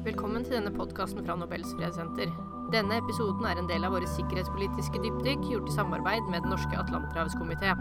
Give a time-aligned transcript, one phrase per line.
[0.00, 2.30] Velkommen til denne podkasten fra Nobels fredssenter.
[2.72, 6.78] Denne episoden er en del av våre sikkerhetspolitiske dypdykk gjort i samarbeid med Den norske
[6.80, 7.74] atlanterhavskomité.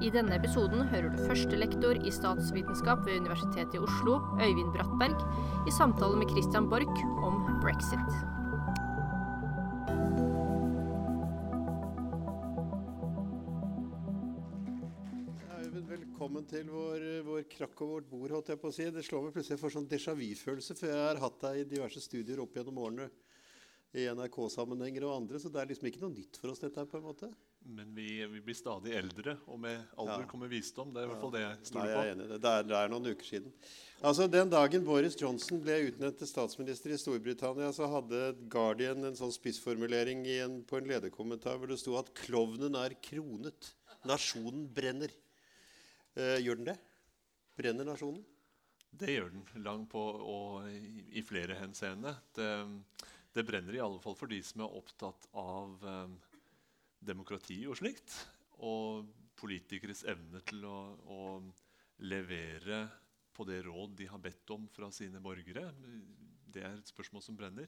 [0.00, 5.20] I denne episoden hører du førstelektor i statsvitenskap ved Universitetet i Oslo, Øyvind Brattberg,
[5.68, 8.16] i samtale med Christian Borch om brexit.
[16.54, 18.30] Til vår, vår krakk og vårt bord.
[18.38, 18.86] holdt jeg på å si.
[18.94, 22.02] Det slår meg plutselig for sånn déjà vu-følelse, for jeg har hatt deg i diverse
[22.04, 23.10] studier opp gjennom årene
[23.94, 26.86] i NRK-sammenhenger og andre, så det er liksom ikke noe nytt for oss, dette her,
[26.90, 27.28] på en måte.
[27.64, 30.26] Men vi, vi blir stadig eldre, og med alder Ja.
[30.28, 30.90] kommer visdom.
[30.92, 32.08] Det er i hvert fall det jeg Nei, jeg er på.
[32.10, 32.26] enig.
[32.42, 33.54] Det er, det er noen uker siden.
[34.02, 39.16] Altså, Den dagen Boris Johnson ble utnevnt til statsminister i Storbritannia, så hadde Guardian en
[39.16, 43.72] sånn spissformulering i en, på en lederkommentar hvor det sto at 'klovnen er kronet'.
[44.04, 45.14] Nasjonen brenner.
[46.14, 46.76] Eh, gjør den det?
[47.58, 48.22] Brenner nasjonen?
[48.94, 52.12] Det gjør den langt på og i, flere henseende.
[52.36, 52.50] Det,
[53.34, 56.36] det brenner i alle fall for de som er opptatt av eh,
[57.02, 58.14] demokrati og slikt.
[58.62, 60.78] Og politikeres evne til å,
[61.10, 61.22] å
[62.06, 62.84] levere
[63.34, 65.66] på det råd de har bedt om fra sine borgere.
[66.46, 67.66] Det er et spørsmål som brenner.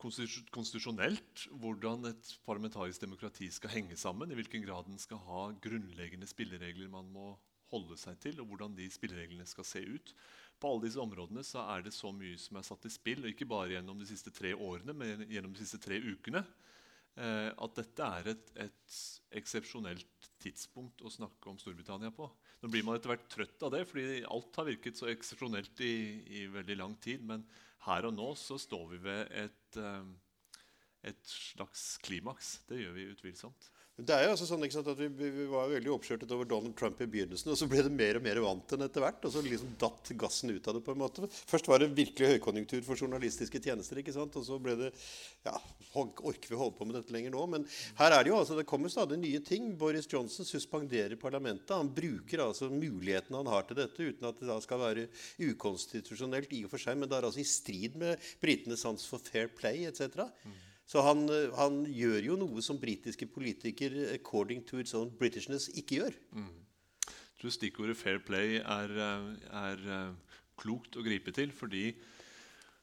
[0.00, 5.48] Konstitus- Konstitusjonelt hvordan et parlamentarisk demokrati skal henge sammen, i hvilken grad den skal ha
[5.64, 7.32] grunnleggende spilleregler man må
[7.72, 10.14] holde seg til, og hvordan de spillereglene skal se ut.
[10.60, 13.48] På alle disse områdene er det så mye som er satt i spill, og ikke
[13.50, 16.44] bare gjennom de siste tre årene, men gjennom de siste tre ukene,
[17.18, 18.98] eh, at dette er et, et
[19.40, 22.28] eksepsjonelt tidspunkt å snakke om Storbritannia på.
[22.62, 25.94] Nå blir man etter hvert trøtt av det, fordi alt har virket så eksepsjonelt i,
[26.42, 27.24] i veldig lang tid.
[27.26, 27.44] Men
[27.86, 30.04] her og nå så står vi ved et, eh,
[31.04, 32.58] et slags klimaks.
[32.68, 33.70] Det gjør vi utvilsomt.
[33.94, 36.98] Det er jo altså sånn sant, at vi, vi var veldig oppskjørtet over Donald Trump
[36.98, 39.20] i begynnelsen, og så ble det mer og mer vant til etter hvert.
[39.22, 40.82] Og så liksom datt gassen ut av det.
[40.82, 41.28] på en måte.
[41.30, 44.02] Først var det virkelig høykonjunktur for journalistiske tjenester.
[44.02, 44.90] ikke sant, Og så ble det
[45.46, 45.54] ja,
[45.94, 47.46] Orker vi holde på med dette lenger nå?
[47.54, 47.68] Men
[48.00, 49.70] her er det jo altså, det kommer stadig nye ting.
[49.78, 51.70] Boris Johnson suspenderer parlamentet.
[51.70, 55.06] Han bruker altså mulighetene han har til dette, uten at det da skal være
[55.38, 59.22] ukonstitusjonelt i og for seg, men det er altså i strid med britenes sans for
[59.22, 60.26] fair play etc.
[60.86, 65.70] Så han, eh, han gjør jo noe som britiske politikere according to its own Britishness
[65.72, 66.18] ikke gjør.
[66.34, 70.14] Jeg tror stikkordet 'fair play' er, eh, er eh,
[70.56, 71.50] klokt å gripe til.
[71.52, 71.94] Fordi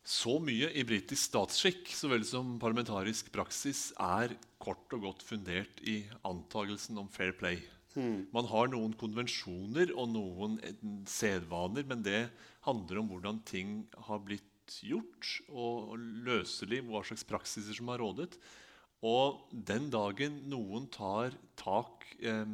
[0.03, 5.81] så mye i britisk statsskikk så vel som parlamentarisk praksis er kort og godt fundert
[5.81, 7.62] i antagelsen om fair play.
[7.95, 10.53] Man har noen konvensjoner og noen
[11.06, 12.29] sedvaner, men det
[12.63, 14.50] handler om hvordan ting har blitt
[14.86, 18.36] gjort, og, og løselig hva slags praksiser som har rådet.
[19.02, 22.46] Og den dagen noen tar tak eh,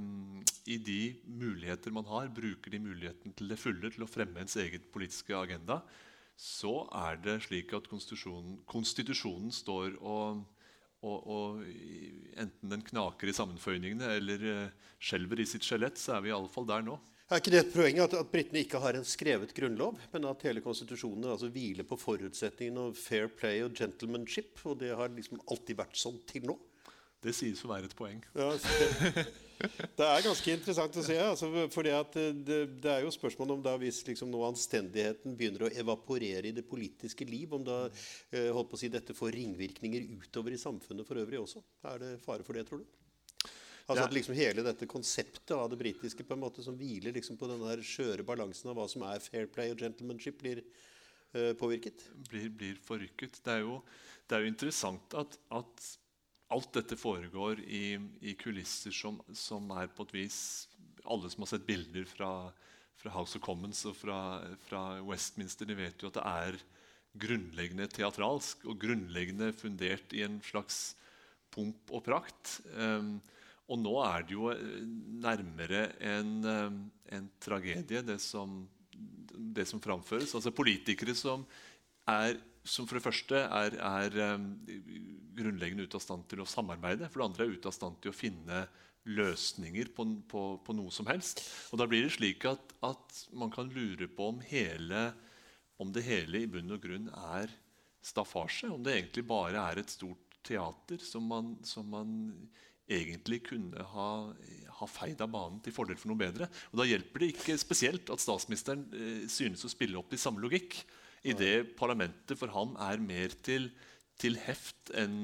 [0.67, 4.55] i de muligheter man har, bruker de mulighetene til det fulle til å fremme ens
[4.59, 5.81] eget politiske agenda,
[6.37, 10.43] så er det slik at konstitusjonen, konstitusjonen står og,
[11.01, 11.63] og, og
[12.37, 16.69] enten den knaker i sammenføyningene eller eh, skjelver i sitt skjelett, så er vi iallfall
[16.69, 16.95] der nå.
[17.27, 20.43] Er ikke det et poeng at, at britene ikke har en skrevet grunnlov, men at
[20.47, 24.53] hele konstitusjonen altså hviler på forutsetningen av fair play og gentlemanship?
[24.63, 26.55] Og det har liksom alltid vært sånn til nå?
[27.25, 28.21] Det sies å være et poeng.
[28.37, 29.25] Ja, så-
[29.97, 31.17] det er ganske interessant å se.
[31.19, 35.71] Altså, fordi det, det er jo spørsmål om da hvis liksom nå anstendigheten begynner å
[35.83, 40.07] evaporere i det politiske liv, om da eh, holdt på å si, dette får ringvirkninger
[40.21, 41.59] utover i samfunnet for øvrig også.
[41.91, 42.87] Er det fare for det, tror du?
[43.87, 47.37] Altså at liksom Hele dette konseptet av det britiske på en måte som hviler liksom
[47.39, 51.53] på den der skjøre balansen av hva som er fair play og gentlemanship, blir uh,
[51.59, 52.03] påvirket?
[52.27, 53.39] blir, blir forrykket.
[53.45, 53.79] Det er jo,
[54.27, 55.87] det er jo interessant at, at
[56.51, 57.97] alt dette foregår i,
[58.27, 60.39] i kulisser som, som er på et vis
[61.07, 62.31] Alle som har sett bilder fra,
[62.99, 64.19] fra House of Commons og fra,
[64.67, 66.59] fra Westminster, de vet jo at det er
[67.17, 70.97] grunnleggende teatralsk og grunnleggende fundert i en slags
[71.55, 72.57] pomp og prakt.
[72.75, 73.15] Um,
[73.67, 74.83] og nå er det jo eh,
[75.23, 78.61] nærmere en, um, en tragedie, det som,
[79.35, 80.35] det som framføres.
[80.37, 81.43] Altså politikere som
[82.07, 82.37] er
[82.67, 84.49] som for det første er, er um,
[85.37, 87.07] grunnleggende ute av stand til å samarbeide.
[87.11, 88.65] For det andre er ute av stand til å finne
[89.07, 91.45] løsninger på, på, på noe som helst.
[91.71, 95.09] Og da blir det slik at, at man kan lure på om, hele,
[95.79, 97.07] om det hele i bunn og grunn
[97.39, 97.53] er
[98.03, 98.71] staffasje.
[98.73, 102.11] Om det egentlig bare er et stort teater som man, som man
[102.87, 104.09] egentlig kunne ha,
[104.79, 106.47] ha feid av banen til fordel for noe bedre.
[106.71, 110.41] Og Da hjelper det ikke spesielt at statsministeren eh, synes å spille opp i samme
[110.43, 110.79] logikk.
[111.27, 113.71] I det parlamentet for ham er mer til,
[114.21, 115.17] til heft enn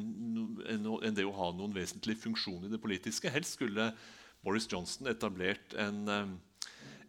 [0.68, 3.31] enn enn det å ha noen vesentlig funksjon i det politiske.
[3.31, 3.92] Helst skulle
[4.44, 6.33] Boris Johnson etablert en, eh,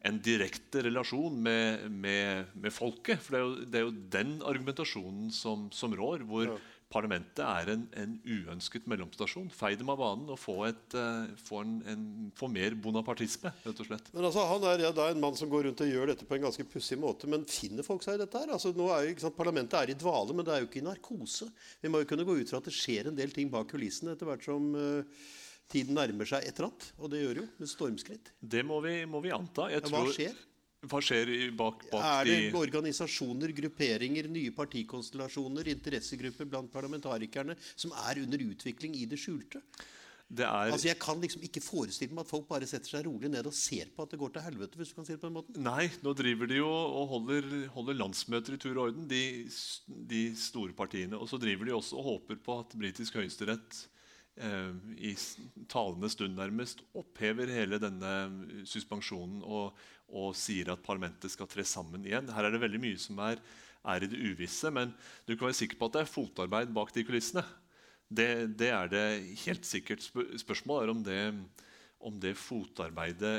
[0.06, 3.19] en direkte relasjon med, med, med, folket.
[3.25, 6.23] For det er, jo, det er jo den argumentasjonen som, som rår.
[6.29, 6.61] hvor ja.
[6.94, 9.49] Parlamentet er en, en, uønsket mellomstasjon.
[9.50, 12.05] Fei dem av banen og få, et, uh, få, en, en,
[12.38, 13.50] få, mer bonapartisme.
[13.64, 14.11] rett og slett.
[14.14, 16.46] Men altså, Han er ja, en mann som går rundt og gjør dette på en
[16.46, 17.31] ganske pussig måte.
[17.31, 18.44] Men finner folk seg i dette?
[18.44, 18.55] her?
[18.55, 20.87] Altså, nå er jo, sant, Parlamentet er i dvale, men det er jo ikke i
[20.87, 21.50] narkose.
[21.82, 24.14] Vi må jo kunne gå ut fra at det skjer en del ting bak kulissene
[24.14, 25.26] etter hvert som uh,
[25.75, 26.91] tiden nærmer seg et eller annet.
[27.00, 28.35] Og det gjør jo med stormskritt.
[28.38, 29.70] Det må vi, må vi anta.
[29.73, 30.37] Ja, hva skjer?
[30.90, 38.22] Hva skjer bak, bak Er det organisasjoner, grupperinger, nye partikonstellasjoner, interessegrupper blant parlamentarikerne som er
[38.25, 39.62] under utvikling i det skjulte?
[40.34, 40.72] Det er...
[40.72, 43.56] Altså Jeg kan liksom ikke forestille meg at folk bare setter seg rolig ned og
[43.56, 44.78] ser på at det går til helvete.
[44.81, 45.58] hvis du kan si det på den måten.
[45.62, 49.25] Nei, nå driver de jo og holder, holder landsmøter i tur og orden, de,
[50.12, 51.19] de, store partiene.
[51.19, 53.82] Og så driver de også og håper på at britisk høyesterett
[54.40, 55.14] eh, i
[55.70, 59.76] talende stund nærmest opphever hele denne suspensjonen og,
[60.12, 62.31] og sier at parlamentet skal tre sammen igjen.
[62.33, 63.41] Her er det veldig mye som er,
[63.85, 64.93] er, i det uvisse, men
[65.27, 67.45] du kan være sikker på at det er fotarbeid bak de kulissene.
[68.09, 68.29] Det,
[68.61, 69.06] det er det
[69.47, 70.05] helt sikkert.
[70.05, 71.21] Spørsmålet er om det,
[72.05, 73.37] om det fotarbeidet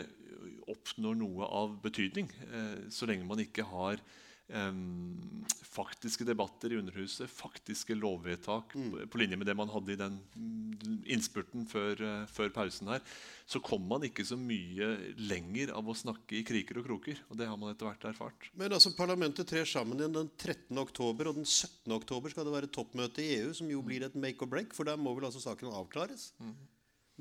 [0.71, 4.01] oppnår noe av betydning, eh, så lenge man ikke har
[4.45, 8.91] Um, faktiske debatter i Underhuset, faktiske lovvedtak mm.
[8.91, 12.91] på, på, linje med det man hadde i den mm, innspurten før, uh, før, pausen
[12.93, 13.01] her,
[13.49, 17.23] så kom man ikke så mye lenger av å snakke i kriker og kroker.
[17.33, 18.51] Og det har man etter hvert erfart.
[18.53, 20.77] Men altså, Parlamentet trer sammen igjen den 13.
[20.83, 21.97] oktober, og den 17.
[21.97, 24.85] oktober skal det være toppmøte i EU, som jo blir et make or break, for
[24.85, 26.29] der må vel altså saken avklares?
[26.37, 26.53] Mm.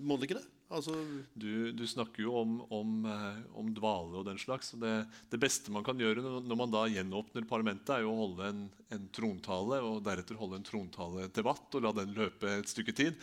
[0.05, 0.49] Må det ikke det?
[0.75, 0.95] Altså
[1.39, 4.73] du, du, snakker jo om, om, eh, om, dvale og den slags.
[4.81, 4.95] Det,
[5.31, 8.65] det, beste man kan gjøre når man da gjenåpner parlamentet, er jo å holde en,
[8.95, 13.21] en trontale og deretter holde en trontaledebatt og la den løpe et stykke tid.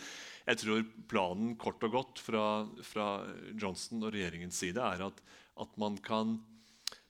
[0.48, 2.46] Jeg tror planen kort og godt fra,
[2.86, 3.08] fra
[3.52, 5.22] Johnson og regjeringens side er at,
[5.60, 6.40] at, man kan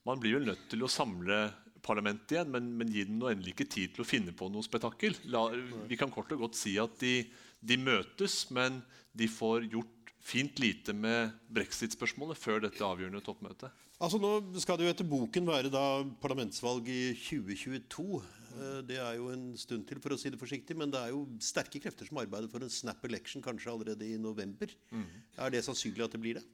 [0.03, 1.53] Man blir jo nødt til å samle
[1.87, 4.67] parlamentet igjen, men, men gi dem noe endelig ikke tid til å finne på noe
[4.67, 5.15] spetakkel.
[5.31, 5.45] La,
[5.87, 7.21] vi kan kort og godt si at de,
[7.63, 8.81] de møtes, men
[9.15, 13.73] de får gjort fint lite med brexit-spørsmålet før dette avgjørende toppmøtet.
[14.03, 18.07] Altså Nå skal det jo etter boken være da parlamentsvalg i 2022.
[18.53, 20.77] Eh, det er jo en stund til, for å si det forsiktig.
[20.79, 24.19] Men det er jo sterke krefter som arbeider for en snap election kanskje allerede i
[24.21, 24.73] november.
[24.91, 25.07] Mm.
[25.39, 26.47] Er det sannsynlig at det blir det?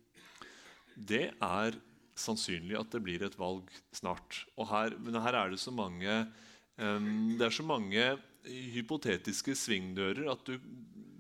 [0.98, 1.78] Det er
[2.18, 4.42] sannsynlig at det blir et valg snart.
[4.58, 6.24] Her, men her er det så mange
[6.76, 8.08] um, Det er så mange
[8.48, 10.56] hypotetiske svingdører at du,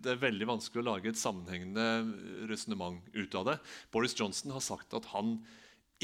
[0.02, 3.56] det er veldig vanskelig å lage et sammenhengende resonnement ut av det.
[3.94, 5.38] Boris Johnson har sagt at han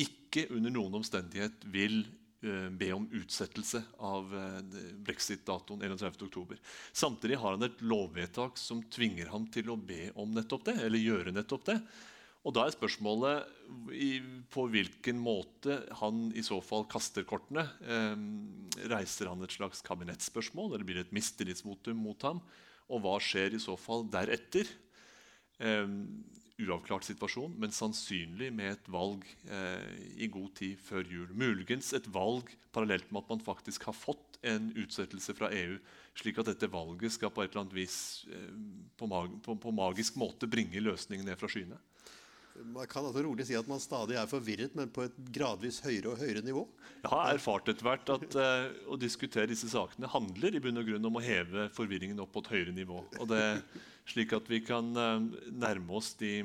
[0.01, 2.01] ikke under noen omstendighet vil
[2.47, 6.59] uh, be om utsettelse av uh, brexit-datoen 21.10.
[6.91, 10.81] Samtidig har han et lovvedtak som tvinger ham til å be om nettopp det.
[10.89, 11.79] eller gjøre nettopp det.
[12.45, 13.47] Og Da er spørsmålet
[14.53, 17.65] på hvilken måte han i så fall kaster kortene.
[17.81, 18.19] Eh,
[18.93, 22.43] reiser han et slags kabinettspørsmål, eller blir det et mistillitsvotum mot ham?
[22.93, 24.69] Og hva skjer i så fall deretter?
[25.63, 25.89] Eh,
[26.63, 31.33] uavklart situasjon, men sannsynlig med et valg eh, i god tid før jul.
[31.35, 35.79] Muligens et valg parallelt med at man faktisk har fått en utsettelse fra EU,
[36.15, 37.97] slik at dette valget skal på et eller annet vis
[38.31, 38.53] eh,
[38.95, 41.81] på, mag på, på magisk måte bringe løsningen ned fra skyene.
[42.63, 46.13] Man kan altså rolig si at man stadig er forvirret, men på et gradvis høyere
[46.13, 46.63] og høyere nivå.
[47.03, 50.87] Jeg har erfart etter hvert at eh, å diskutere disse sakene handler i bunn og
[50.87, 53.01] grunn om å heve forvirringen opp på et høyere nivå.
[53.19, 53.43] Og det,
[54.11, 56.37] slik at vi kan eh, nærme, oss de,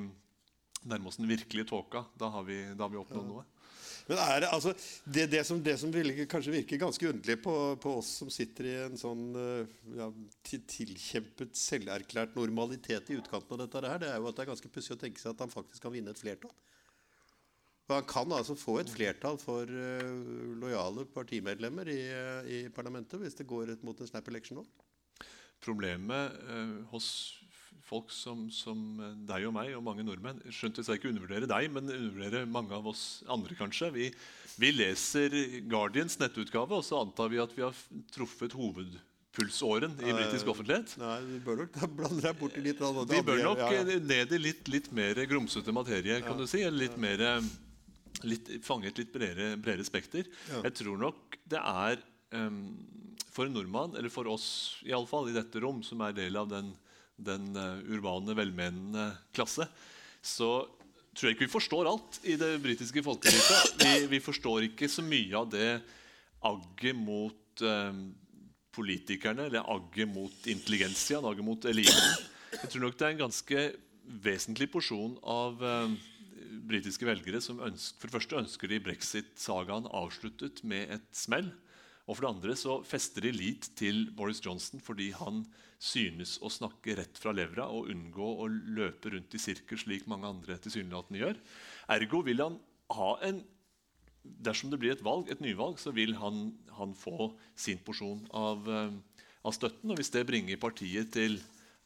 [0.81, 2.03] nærme oss den virkelige tåka.
[2.17, 3.45] Da har vi, da har vi oppnådd noe.
[4.09, 4.71] Men er det, altså,
[5.05, 8.65] det, det, som, det som vil, kanskje virker ganske underlig på, på, oss som sitter
[8.65, 10.07] i en sånn eh, ja,
[10.49, 14.71] tilkjempet, selverklært normalitet i utkanten av dette her, det er jo at det er ganske
[14.73, 16.55] pussig å tenke seg at han faktisk kan vinne et flertall.
[17.89, 23.17] For han kan altså få et flertall for uh, lojale partimedlemmer i, uh, i, parlamentet
[23.17, 24.65] hvis det går mot en snap election nå.
[25.65, 27.07] Problemet uh, hos
[27.89, 28.79] folk som, som,
[29.27, 30.41] deg og meg og mange nordmenn.
[30.53, 33.91] Skjønt jeg skal ikke undervurdere deg, men undervurdere mange av oss andre, kanskje.
[33.95, 34.09] Vi,
[34.61, 35.35] vi leser
[35.69, 37.77] Guardians nettutgave, og så antar vi at vi har
[38.13, 40.93] truffet hovedpulsåren i britisk offentlighet.
[41.01, 43.15] Nei, Vi bør nok blande deg bort i litt annet.
[43.15, 44.03] Vi bør nok ja, ja.
[44.13, 46.43] ned i litt, litt, mer grumsete materie, kan ja.
[46.43, 46.61] du si.
[46.65, 47.25] Eller litt mer
[48.27, 50.29] litt, fange et litt bredere, bredere spekter.
[50.51, 52.01] Jeg tror nok det er
[52.35, 52.63] um,
[53.33, 56.73] for en nordmann, eller for oss iallfall, i dette rom, som er del av den
[57.25, 59.67] den uh, urbane, velmenende klasse,
[60.21, 60.51] så
[61.13, 63.75] tror jeg ikke vi forstår alt i det britiske folkelivet.
[63.81, 65.69] Vi, vi, forstår ikke så mye av det
[66.45, 67.97] agget mot eh,
[68.75, 72.13] politikerne, eller agget mot intelligensia, agget mot eliten.
[72.53, 73.65] Jeg tror nok det er en ganske
[74.23, 75.97] vesentlig porsjon av eh,
[76.69, 81.51] britiske velgere som ønsker, for det første ønsker de brexit-sagaen avsluttet med et smell.
[82.09, 85.43] Og for det andre så fester de lit til Boris Johnson fordi han
[85.79, 90.27] synes å snakke rett fra levra og unngå å løpe rundt i sirkel slik mange
[90.27, 91.39] andre tilsynelatende gjør.
[91.95, 92.59] Ergo vil han
[92.97, 93.45] ha en
[94.19, 98.67] Dersom det blir et valg, et nyvalg, så vil han, han få sin porsjon av,
[98.67, 99.89] uh, av støtten.
[99.89, 101.37] Og hvis det bringer partiet til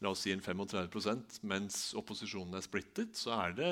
[0.02, 3.70] la oss si en 35% mens opposisjonen er splittet, så er det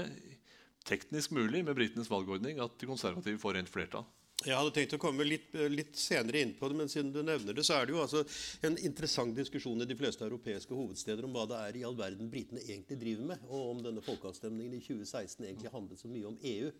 [0.89, 4.07] teknisk mulig med britenes valgordning at de konservative får rent flertall.
[4.47, 7.57] Jeg hadde tenkt å komme litt, litt, senere inn på det, men siden du nevner
[7.57, 8.23] det, så er det jo altså
[8.67, 12.31] en interessant diskusjon i de fleste europeiske hovedsteder om hva det er i all verden
[12.33, 16.39] britene egentlig driver med, og om denne folkeavstemningen i 2016 egentlig handlet så mye om
[16.55, 16.73] EU,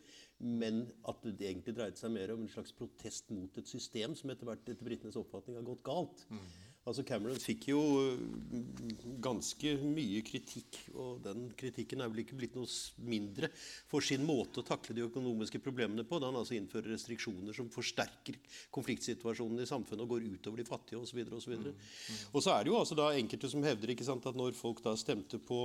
[0.63, 4.33] men at det egentlig dreide seg mer om en slags protest mot et system som
[4.35, 6.27] etter hvert etter britenes oppfatning har gått galt.
[6.33, 6.47] Mm.
[6.83, 7.81] Altså Cameron fikk jo
[8.19, 12.67] mm, ganske mye kritikk, og den kritikken er vel ikke blitt noe
[13.07, 13.53] mindre
[13.91, 17.71] for sin måte å takle de økonomiske problemene på, da han altså innfører restriksjoner som
[17.71, 18.41] forsterker
[18.75, 21.23] konfliktsituasjonen i samfunnet og går utover de fattige osv.
[21.23, 22.21] Og, så mm, mm.
[22.33, 24.83] og så er det jo altså da enkelte som hevder ikke sant, at når folk
[24.83, 25.63] da stemte på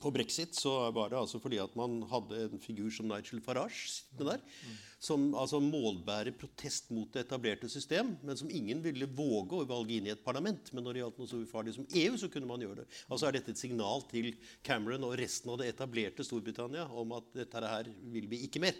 [0.00, 3.90] på brexit så var det altså fordi at man hadde en figur som Nigel Farage
[3.90, 9.58] sittende der, som altså målbærer protest mot det etablerte system, men som ingen ville våge
[9.58, 10.70] å valge inn i et parlament.
[10.72, 12.86] Men når det gjaldt noe så ufarlig som EU, så kunne man gjøre det.
[13.08, 14.30] Altså er dette et signal til
[14.64, 18.78] Cameron og resten av det etablerte Storbritannia om at dette her vil vi ikke mer.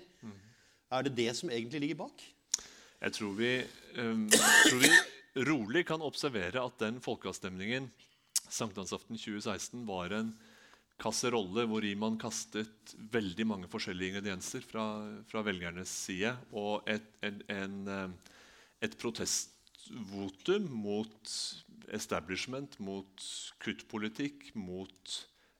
[0.92, 2.22] Er det det som egentlig ligger bak?
[3.02, 3.52] Jeg tror vi,
[3.98, 4.92] um, tror vi
[5.48, 7.88] rolig kan observere at den folkeavstemningen
[8.52, 10.34] sankthansaften 2016 var en
[11.00, 14.84] kasserolle hvor man kastet veldig mange forskjellige ingredienser fra,
[15.28, 16.34] fra velgernes side.
[16.52, 18.34] Og et, en, en, eh,
[18.86, 21.36] et protestvotum mot
[21.92, 23.28] establishment, mot
[23.62, 25.16] kuttpolitikk, mot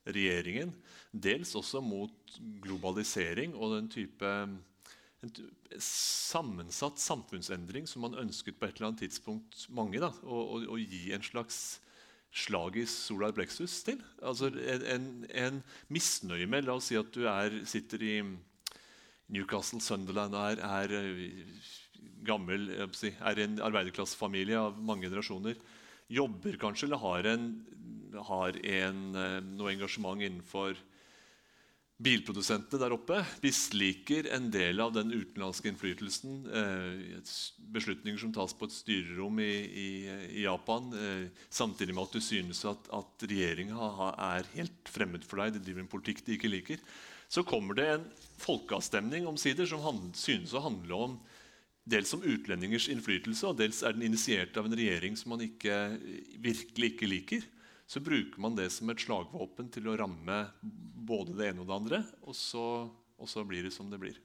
[0.08, 0.72] regjeringen.
[1.12, 4.34] Dels også mot globalisering og den type
[5.22, 5.30] en
[5.78, 10.78] sammensatt samfunnsendring som man ønsket på et eller annet tidspunkt mange da, å, å, å
[10.80, 11.60] gi en slags
[12.32, 14.00] slag i solar plexus til.
[14.24, 15.60] Altså en, en,
[15.92, 18.14] misnøye med La oss si at du er, sitter i
[19.32, 21.42] Newcastle Sunderland er, er eh,
[22.24, 25.60] gammel, er en arbeiderklassefamilie av mange generasjoner.
[26.12, 27.46] Jobber kanskje eller har, en,
[28.30, 30.80] har en, eh, noe engasjement innenfor
[32.02, 36.40] bilprodusentene der oppe misliker en del av den utenlandske innflytelsen.
[36.46, 37.20] Eh,
[37.72, 39.52] beslutninger som tas på et styrerom i,
[39.84, 39.88] i,
[40.40, 45.42] i Japan, eh, samtidig med at du synes at, at regjeringa er helt fremmed for
[45.42, 46.82] deg, de driver en politikk de ikke liker.
[47.32, 48.10] Så kommer det en
[48.42, 51.16] folkeavstemning omsider som synes å handle om
[51.88, 55.78] dels om utlendingers innflytelse, og dels er den initiert av en regjering som man ikke,
[56.44, 57.50] virkelig ikke liker
[57.92, 60.38] så bruker man det som et slagvåpen til å ramme
[61.04, 61.98] både det ene og det andre.
[62.24, 64.16] Og så, og så blir det som det blir.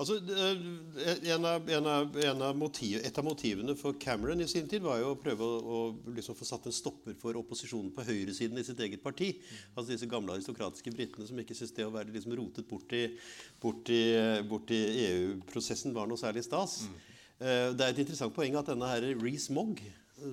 [0.00, 4.66] Altså, en av, en av, en av motiv, et av motivene for Cameron i sin
[4.70, 8.06] tid var jo å prøve å, å liksom få satt en stopper for opposisjonen på
[8.08, 9.34] høyresiden i sitt eget parti.
[9.76, 13.04] Altså disse gamle aristokratiske britene som ikke syntes det å være liksom rotet bort i,
[13.12, 16.86] i, i EU-prosessen var noe særlig stas.
[16.88, 17.00] Mm.
[17.42, 19.84] Uh, det er et interessant poeng at denne her Reece Mogg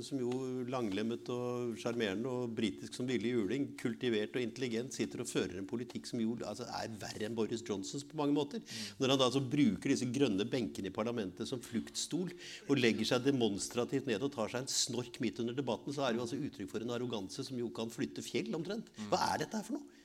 [0.06, 0.30] som jo
[0.70, 5.70] langlemmet og sjarmerende og britisk som villig juling, kultivert og intelligent, sitter og fører en
[5.70, 8.64] politikk som jo altså, er verre enn Boris Johnsons på mange måter.
[8.64, 8.82] Mm.
[9.02, 12.34] Når han da altså bruker disse grønne benkene i parlamentet som fluktstol
[12.68, 16.14] og legger seg demonstrativt ned og tar seg en snork midt under debatten, så er
[16.14, 18.92] det jo altså uttrykk for en arroganse som jo kan flytte fjell omtrent.
[19.10, 19.96] Hva er dette her for noe?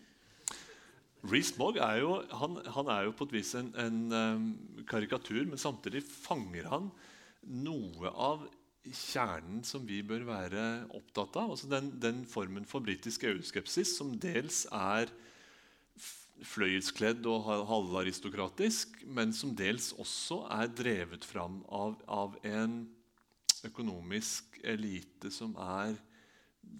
[1.24, 4.48] Rees-Mogg er jo, han, han er jo på et vis en, en um,
[4.90, 6.90] karikatur, men samtidig fanger han
[7.64, 8.44] noe av
[8.92, 10.64] kjernen som vi bør være
[10.96, 11.54] opptatt av.
[11.54, 15.12] Altså den, den formen for britisk EU-skepsis som dels er
[16.44, 22.82] fløyelskledd og halvaristokratisk, men som dels også er drevet fram av, av en
[23.64, 25.94] økonomisk elite som er,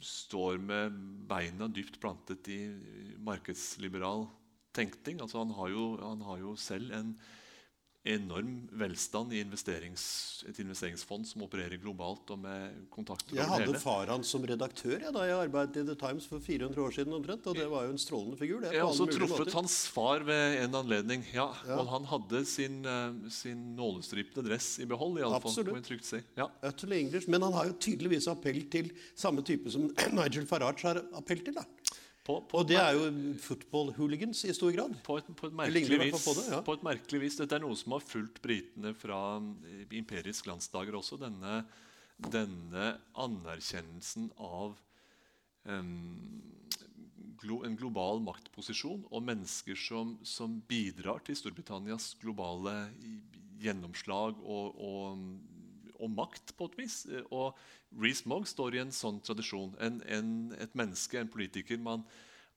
[0.05, 0.97] står med
[1.29, 2.59] beina dypt plantet i
[3.25, 4.27] markedsliberal
[4.75, 5.21] tenkning.
[5.23, 7.15] Altså han, har jo, han har jo selv en
[8.05, 10.03] enorm velstand i investerings,
[10.45, 15.13] et investeringsfond som opererer globalt og med kontakter Jeg hadde far hans som redaktør ja,
[15.15, 17.17] da jeg arbeidet i The Times for 400 år siden.
[17.17, 18.61] omtrent, og Det var jo en strålende figur.
[18.61, 19.57] Det, jeg har også truffet måter.
[19.57, 21.25] hans far ved en anledning.
[21.33, 21.79] ja, ja.
[21.81, 25.19] Og han hadde sin, uh, sin nålestripte dress i behold.
[25.19, 25.73] i alle Absolutt.
[25.73, 26.21] fall, trygt si.
[26.37, 26.51] Ja.
[26.95, 31.41] English, men han har jo tydeligvis appell til samme type som Nigel Farage har appell
[31.41, 31.57] til.
[31.57, 31.65] da.
[32.25, 33.09] På, på og det er jo
[33.45, 34.95] football-hooligans i stor grad.
[35.05, 36.25] På et, på et merkelig vis.
[36.25, 36.61] På, det, ja.
[36.65, 37.37] på, et merkelig vis.
[37.41, 39.21] Dette er noe som har fulgt britene fra
[39.69, 41.21] eh, imperiets glansdager også.
[41.21, 41.61] Denne,
[42.33, 42.95] denne
[43.27, 44.73] anerkjennelsen av
[47.45, 52.75] glo, en global maktposisjon og mennesker som, som, bidrar til Storbritannias globale
[53.63, 55.27] gjennomslag og, og,
[55.99, 57.01] og, makt, på et vis.
[57.31, 57.59] Og
[58.01, 59.75] Reece Mogg står i en sånn tradisjon.
[59.83, 62.07] En, en, et menneske, en politiker man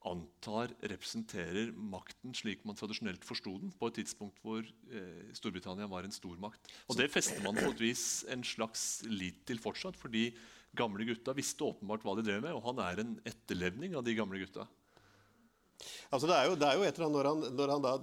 [0.08, 6.06] antar representerer makten slik man tradisjonelt forsto den, på et tidspunkt hvor eh, Storbritannia var
[6.08, 6.70] en stormakt.
[6.88, 10.30] Og Det fester man på et vis en slags lit til fortsatt, fordi
[10.78, 14.16] gamle gutta visste åpenbart hva de drev med, og han er en etterlevning av de
[14.18, 14.68] gamle gutta.
[16.10, 17.96] Altså, det, er jo, det er jo et eller annet når han, når han da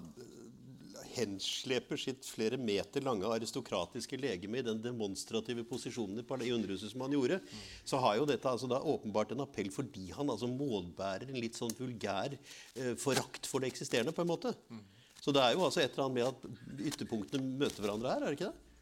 [1.15, 7.15] hensleper sitt flere meter lange aristokratiske legeme i den demonstrative posisjonen i underhuset som han
[7.17, 7.41] gjorde,
[7.85, 11.59] så har jo dette altså da åpenbart en appell fordi han altså målbærer en litt
[11.59, 14.55] sånn vulgær eh, forakt for det eksisterende, på en måte.
[15.25, 18.33] Så det er jo altså et eller annet med at ytterpunktene møter hverandre her, er
[18.33, 18.74] det ikke det?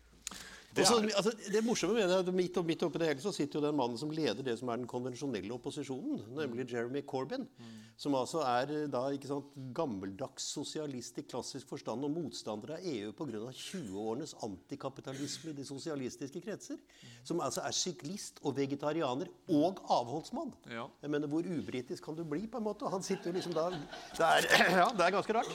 [0.73, 3.65] Det, Også, altså, det morsomme med det, midt, midt oppi det hele så sitter jo
[3.67, 7.45] den mannen som leder det som er den konvensjonelle opposisjonen, nemlig Jeremy Corbyn.
[7.45, 7.75] Mm.
[8.01, 13.13] Som altså er da ikke sant, gammeldags sosialist i klassisk forstand og motstander av EU
[13.19, 13.43] pga.
[13.53, 16.81] 20-årenes antikapitalisme i de sosialistiske kretser.
[16.81, 17.13] Mm.
[17.29, 20.55] Som altså er syklist og vegetarianer og avholdsmann.
[20.73, 20.89] Ja.
[21.05, 22.47] Jeg mener, Hvor ubritisk kan du bli?
[22.49, 22.89] på en måte?
[22.91, 24.49] Han sitter jo liksom da det er,
[24.81, 25.53] Ja, det er ganske rart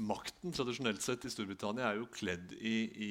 [0.00, 3.10] makten tradisjonelt sett i Storbritannia er jo kledd i, i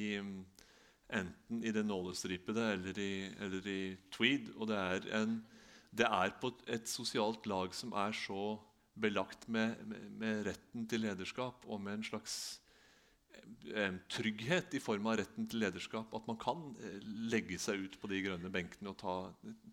[1.12, 3.80] enten i det nålestripede eller i, eller i
[4.14, 4.52] tweed.
[4.56, 5.38] Og det er, en,
[5.90, 8.56] det er, på et sosialt lag som er så
[9.00, 9.78] belagt med,
[10.18, 12.60] med, retten til lederskap og med en slags
[14.10, 16.12] trygghet i form av retten til lederskap.
[16.14, 17.00] At man kan eh,
[17.32, 19.16] legge seg ut på de grønne benkene og ta,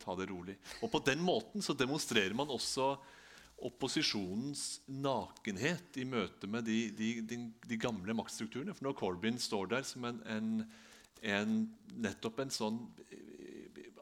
[0.01, 0.57] ta det rolig.
[0.81, 2.95] Og På den måten så demonstrerer man også
[3.67, 8.75] opposisjonens nakenhet i møte med de, de, de, de, gamle maktstrukturene.
[8.77, 10.51] For når Corbyn står der som en, en,
[11.25, 11.63] en
[11.97, 12.81] nettopp en sånn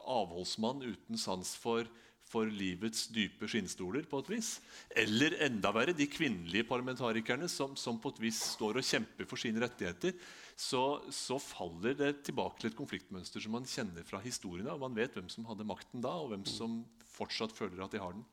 [0.06, 1.88] avholdsmann uten sans for,
[2.26, 4.50] for, livets dype skinnstoler, på et vis.
[5.02, 9.42] Eller enda verre, de kvinnelige parlamentarikerne som, som på et vis står og kjemper for
[9.42, 10.14] sine rettigheter.
[10.56, 10.82] Så,
[11.12, 14.70] så, faller det tilbake til et konfliktmønster som man kjenner fra historien.
[14.72, 16.80] og Man vet hvem som hadde makten da, og hvem som
[17.16, 18.24] fortsatt føler at de har den.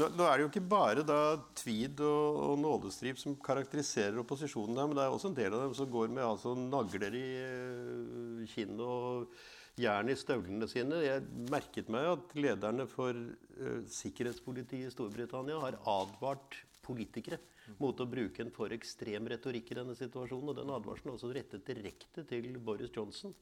[0.00, 1.16] Nå, nå, er det jo ikke bare da
[1.58, 5.66] tweed og, og nålestrip som karakteriserer opposisjonen, der, men det er også en del av
[5.66, 9.36] dem som går med altså, nagler i uh, kinnet og
[9.82, 11.02] jern i støvlene sine.
[11.04, 17.38] Jeg merket meg at lederne for uh, sikkerhetspolitiet i Storbritannia har advart politikere
[17.78, 20.54] mot å bruke en for ekstrem retorikk i denne situasjonen.
[20.54, 23.36] Og den advarselen er også rettet direkte til Boris Johnson.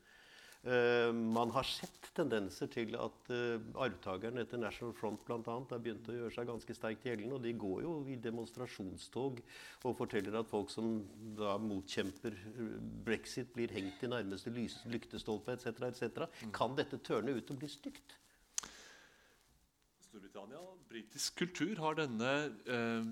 [0.60, 5.40] Uh, man har sett tendenser til at uh, arvtakerne etter National Front bl.a.
[5.40, 7.38] har begynt å gjøre seg ganske sterkt gjeldende.
[7.38, 10.98] Og de går jo i demonstrasjonstog og forteller at folk som
[11.38, 12.74] da motkjemper eh,
[13.06, 15.80] brexit, blir hengt i nærmeste lyktestolpe etc.
[15.88, 16.26] etc.
[16.44, 16.52] Mm.
[16.58, 18.18] Kan dette tørne ut og bli stygt?
[20.10, 22.34] Storbritannia og britisk kultur har denne
[22.68, 23.08] uh,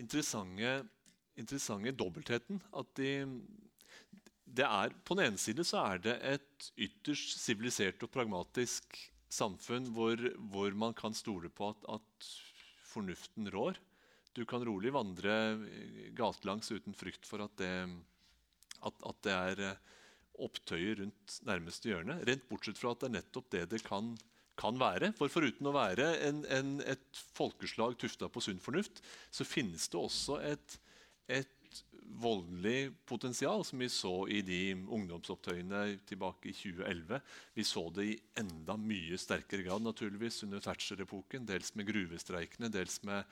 [0.00, 0.80] interessante,
[1.38, 2.58] interessante dobbeltheten.
[2.74, 3.12] At de
[4.64, 8.96] er, på den ene side så er det et ytterst sivilisert og pragmatisk
[9.32, 10.20] samfunn hvor,
[10.52, 12.30] hvor, man kan stole på at, at,
[12.86, 13.76] fornuften rår.
[14.32, 15.32] Du kan rolig vandre
[16.16, 17.72] gatelangs uten frykt for at det,
[18.80, 19.82] at, at det er eh,
[20.46, 22.16] opptøyer rundt nærmeste hjørne.
[22.24, 24.14] Rent bortsett fra at det er nettopp det det kan,
[24.56, 25.12] kan være.
[25.18, 30.00] For foruten å være en, en, et folkeslag tufta på sunn fornuft, så finnes det
[30.00, 30.78] også et,
[31.28, 31.55] et
[32.20, 37.20] voldelig potensial, som vi så i de ungdomsopptøyene tilbake i 2011.
[37.56, 41.46] Vi så det i enda mye sterkere grad naturligvis under Thatcher-epoken.
[41.48, 43.24] Dels med gruvestreikene, dels med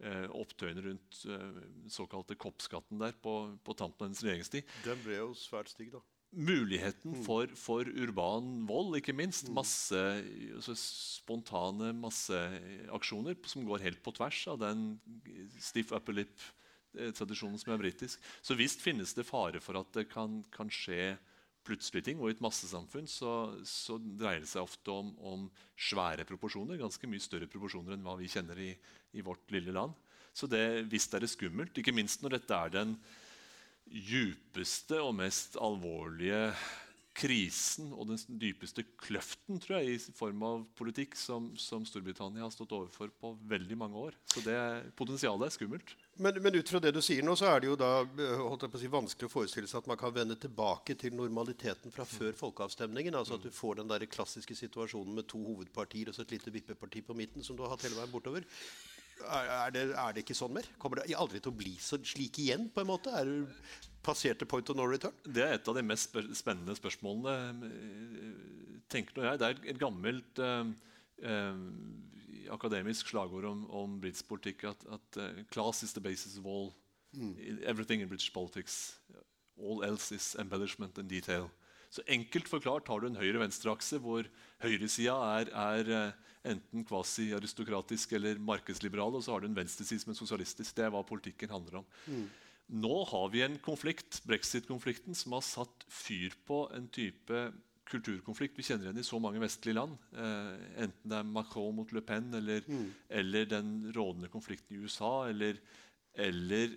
[0.00, 1.60] eh, opptøyene rundt eh,
[1.92, 4.78] såkalte koppskatten der på, på tampen av hennes regjeringstid.
[4.86, 6.04] Den ble jo svært stygg, da.
[6.30, 7.22] Muligheten mm.
[7.26, 9.48] for, for, urban vold, ikke minst.
[9.50, 9.56] Mm.
[9.58, 10.04] Masse,
[10.54, 14.92] altså spontane masseaksjoner som går helt på tvers av den
[15.58, 16.59] stiff upper lip Eh,
[17.16, 18.22] tradisjonen som er britisk.
[18.42, 21.14] Så visst finnes det fare for at det kan, kan skje
[21.66, 22.20] plutselige ting.
[22.20, 25.48] Og i et massesamfunn så, så dreier det seg ofte om, om,
[25.80, 26.80] svære proporsjoner.
[26.80, 28.70] Ganske mye større proporsjoner enn hva vi kjenner i,
[29.16, 29.96] i vårt lille land.
[30.36, 31.76] Så det, visst er det skummelt.
[31.78, 32.94] Ikke minst når dette er den
[33.90, 36.50] djupeste og mest alvorlige
[37.20, 42.52] krisen og den dypeste kløften tror jeg, i form av politikk som, som Storbritannia har
[42.54, 44.16] stått overfor på veldig mange år.
[44.32, 44.56] Så det
[44.98, 45.94] potensialet er skummelt.
[46.20, 48.72] Men, men, ut fra det du sier nå, så er det jo da holdt jeg
[48.72, 52.04] på å si, vanskelig å forestille seg at man kan vende tilbake til normaliteten fra
[52.08, 53.16] før folkeavstemningen.
[53.16, 56.52] altså At du får den der klassiske situasjonen med to hovedpartier og så et lite
[56.52, 58.48] vippeparti på midten, som du har hatt hele veien bortover.
[59.20, 60.66] Er det, er det, ikke sånn mer?
[60.80, 62.68] Kommer det aldri til å bli så, slik igjen?
[62.74, 63.12] på en måte?
[63.14, 63.48] Er du
[64.04, 65.16] passerte point of no return?
[65.24, 67.64] Det er et av de mest spennende spørsmålene,
[68.90, 69.40] tenker jeg.
[69.40, 70.64] Det er et gammelt uh,
[71.24, 71.60] uh,
[72.54, 76.72] akademisk slagord om, om britisk politikk at, at uh, 'class is the basis of all
[77.12, 77.62] mm.
[77.64, 78.96] everything in British politics'.
[79.60, 81.50] All else is embellishment and detail.
[81.90, 84.28] Så enkelt forklart har du en høyre-venstre-akse hvor
[84.62, 90.14] høyresida er, er uh, enten kvasi-aristokratisk eller markedsliberal, og så har du en venstreside som
[90.14, 90.76] er sosialistisk.
[90.76, 91.88] Det er hva politikken handler om.
[92.06, 92.28] Mm.
[92.80, 97.48] Nå har vi en konflikt, brexit-konflikten, som har satt fyr på en type
[97.90, 99.96] kulturkonflikt vi kjenner igjen i så mange vestlige land.
[100.14, 100.52] Eh,
[100.84, 102.86] enten det er Macron mot Le Pen eller, mm.
[103.20, 105.58] eller den rådende konflikten i USA, eller,
[106.14, 106.76] eller,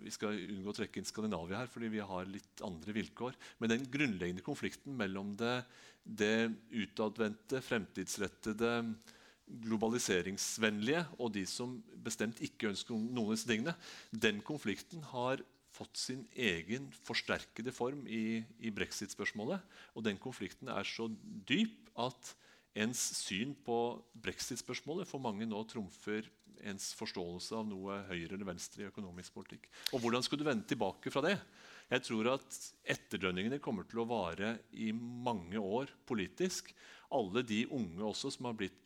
[0.00, 3.36] Vi skal unngå å trekke inn Skandinavia her, fordi vi har litt andre vilkår.
[3.60, 5.60] Men den grunnleggende konflikten mellom det,
[6.04, 8.74] det utadvendte, fremtidsrettede,
[9.64, 13.74] globaliseringsvennlige og de som bestemt ikke ønsker noen av disse tingene,
[14.12, 15.42] den konflikten har
[15.74, 19.62] fått sin egen forsterkede form i, i brexit-spørsmålet.
[19.94, 21.08] Og den konflikten er så
[21.48, 22.34] dyp at
[22.78, 23.76] ens syn på
[24.22, 26.28] brexit-spørsmålet for mange nå trumfer
[26.68, 29.68] ens forståelse av noe høyre eller venstre i økonomisk politikk.
[29.94, 31.36] Og Hvordan skulle du vende tilbake fra det?
[31.90, 32.60] Jeg tror at
[32.94, 36.70] etterdønningene kommer til å vare i mange år politisk.
[37.10, 38.84] Alle de unge også som har blitt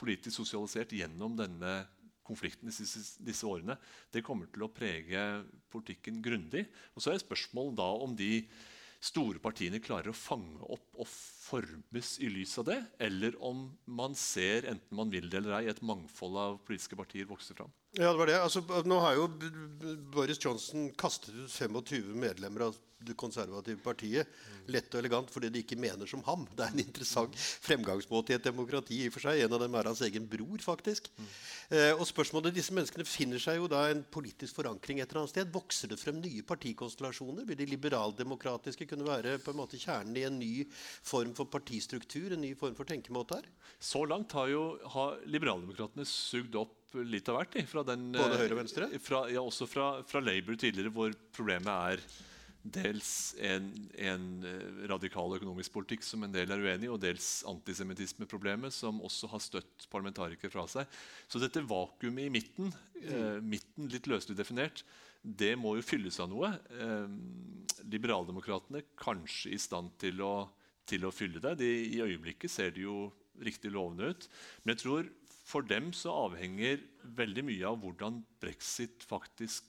[0.00, 1.84] politisk sosialisert gjennom denne
[2.26, 3.76] konflikten disse, disse, årene,
[4.14, 5.22] det kommer til å prege
[5.70, 6.66] politikken grundig.
[6.94, 8.44] Og så er spørsmålet da om de
[9.00, 11.08] store partiene klarer å fange opp og
[11.50, 15.66] formes i lys av det, eller om man ser, enten man vil det eller ei,
[15.72, 17.72] et mangfold av politiske partier vokse fram.
[17.98, 18.38] Ja, det var det.
[18.38, 19.26] Altså, nå har jo
[20.14, 24.28] Boris Johnson kastet ut 25 medlemmer av det konservative partiet.
[24.70, 26.44] Lett og elegant fordi de ikke mener som ham.
[26.56, 29.00] Det er en interessant fremgangsmåte i et demokrati.
[29.00, 29.40] i og for seg.
[29.40, 31.08] En av dem er hans egen bror, faktisk.
[31.16, 31.30] Mm.
[31.70, 35.32] Eh, og spørsmålet Disse menneskene finner seg jo da en politisk forankring et eller annet
[35.32, 35.52] sted.
[35.54, 37.46] Vokser det frem nye partikonstellasjoner?
[37.48, 42.34] Vil de liberaldemokratiske kunne være på en måte kjernen i en ny form for partistruktur?
[42.34, 43.48] En ny form for tenkemåte her?
[43.80, 47.60] Så langt har jo har liberaldemokratene sugd opp litt av hvert.
[47.70, 48.90] Fra den, Både høyre og venstre?
[48.90, 52.04] Eh, fra, ja, også fra, fra Labour tidligere, hvor problemet er
[52.60, 57.40] dels en, en, eh, radikal økonomisk politikk som en del er uenig i, og dels
[57.48, 60.98] antisemittismeproblemet, som også har støtt parlamentarikere fra seg.
[61.30, 64.84] Så dette vakuumet i midten, eh, midten litt løselig definert,
[65.20, 66.52] det må jo fylles av noe.
[66.72, 67.08] Eh,
[67.90, 70.48] Liberaldemokratene kanskje i stand til å,
[70.88, 71.56] til å fylle det.
[71.60, 74.28] De, I øyeblikket ser det jo riktig lovende ut.
[74.64, 75.10] Men jeg tror
[75.50, 76.82] for dem så avhenger
[77.18, 79.66] veldig mye av hvordan brexit faktisk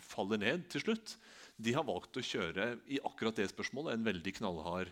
[0.00, 1.18] faller ned til slutt
[1.56, 4.90] de har valgt å kjøre i akkurat det spørsmålet en veldig knallhard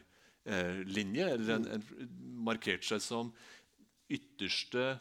[0.48, 1.26] eh, linje.
[1.36, 2.12] eller en, en,
[2.44, 3.32] Markert seg som
[4.12, 4.94] ytterste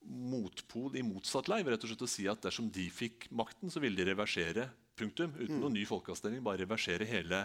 [0.00, 1.60] motpol i motsatt lei.
[1.66, 5.32] rett og slett å si at Dersom de fikk makten, så ville de reversere punktum,
[5.36, 5.60] uten mm.
[5.60, 6.44] noen ny folkeavstemning.
[6.44, 7.44] Bare reversere hele,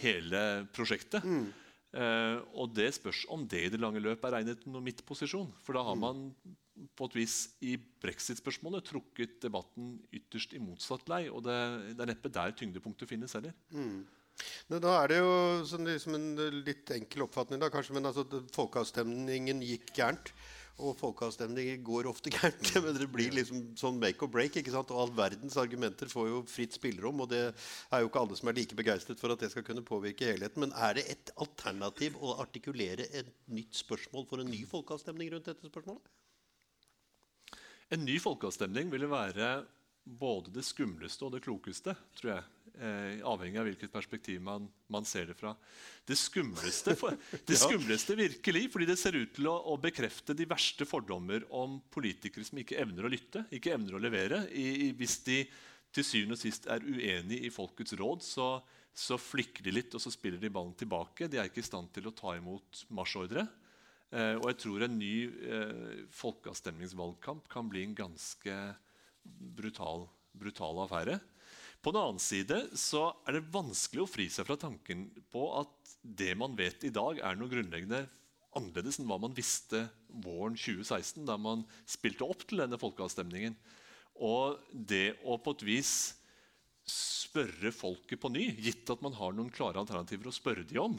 [0.00, 0.42] hele
[0.76, 1.24] prosjektet.
[1.24, 1.48] Mm.
[1.96, 5.48] Eh, og det spørs om det i det lange løp er regnet noen midtposisjon.
[5.64, 6.04] For da har mm.
[6.04, 6.26] man
[6.96, 11.24] på et vis i brexit-spørsmålet trukket debatten ytterst i motsatt lei.
[11.30, 11.56] Og det,
[11.94, 13.56] det er neppe der tyngdepunktet finnes heller.
[13.72, 14.04] Mm.
[14.68, 15.32] Nå, da er det jo
[15.68, 16.28] sånn, liksom en
[16.66, 20.34] litt enkel oppfatning, da, kanskje, men altså, folkeavstemningen gikk gærent.
[20.76, 22.68] Og folkeavstemninger går ofte gærent.
[22.84, 24.58] Men det blir liksom sånn make or break.
[24.60, 24.90] ikke sant?
[24.92, 27.22] Og all verdens argumenter får jo fritt spillerom.
[27.24, 29.84] Og det er jo ikke alle som er like begeistret for at det skal kunne
[29.86, 30.66] påvirke helheten.
[30.66, 35.48] Men er det et alternativ å artikulere et nytt spørsmål for en ny folkeavstemning rundt
[35.48, 36.12] dette spørsmålet?
[37.96, 39.62] En ny folkeavstemning ville være
[40.06, 42.44] både det skumleste og det klokeste, tror jeg.
[42.76, 45.54] Eh, avhengig av hvilket perspektiv man, man, ser det fra.
[46.04, 47.14] Det skumleste, for,
[47.48, 51.78] det skumleste virkelig, fordi det ser ut til å, å, bekrefte de verste fordommer om
[51.94, 54.42] politikere som ikke evner å lytte, ikke evner å levere.
[54.52, 55.38] I, i, hvis de
[55.96, 58.48] til syvende og sist er uenig i folkets råd, så,
[58.92, 61.30] så flikker de litt og så spiller de ballen tilbake.
[61.32, 63.46] De er ikke i stand til å ta imot marsjordre.
[64.12, 68.58] Eh, og jeg tror en ny eh, folkeavstemningsvalgkamp kan bli en ganske
[69.56, 70.04] brutal,
[70.36, 71.16] brutal affære.
[71.86, 75.92] På den annen side så er det vanskelig å fri seg fra tanken på at
[76.02, 78.00] det man vet i dag, er noe grunnleggende
[78.58, 83.54] annerledes enn hva man visste våren 2016, da man spilte opp til denne folkeavstemningen.
[84.18, 85.92] Og det å på et vis
[86.90, 90.98] spørre folket på ny, gitt at man har noen klare alternativer å spørre dem om,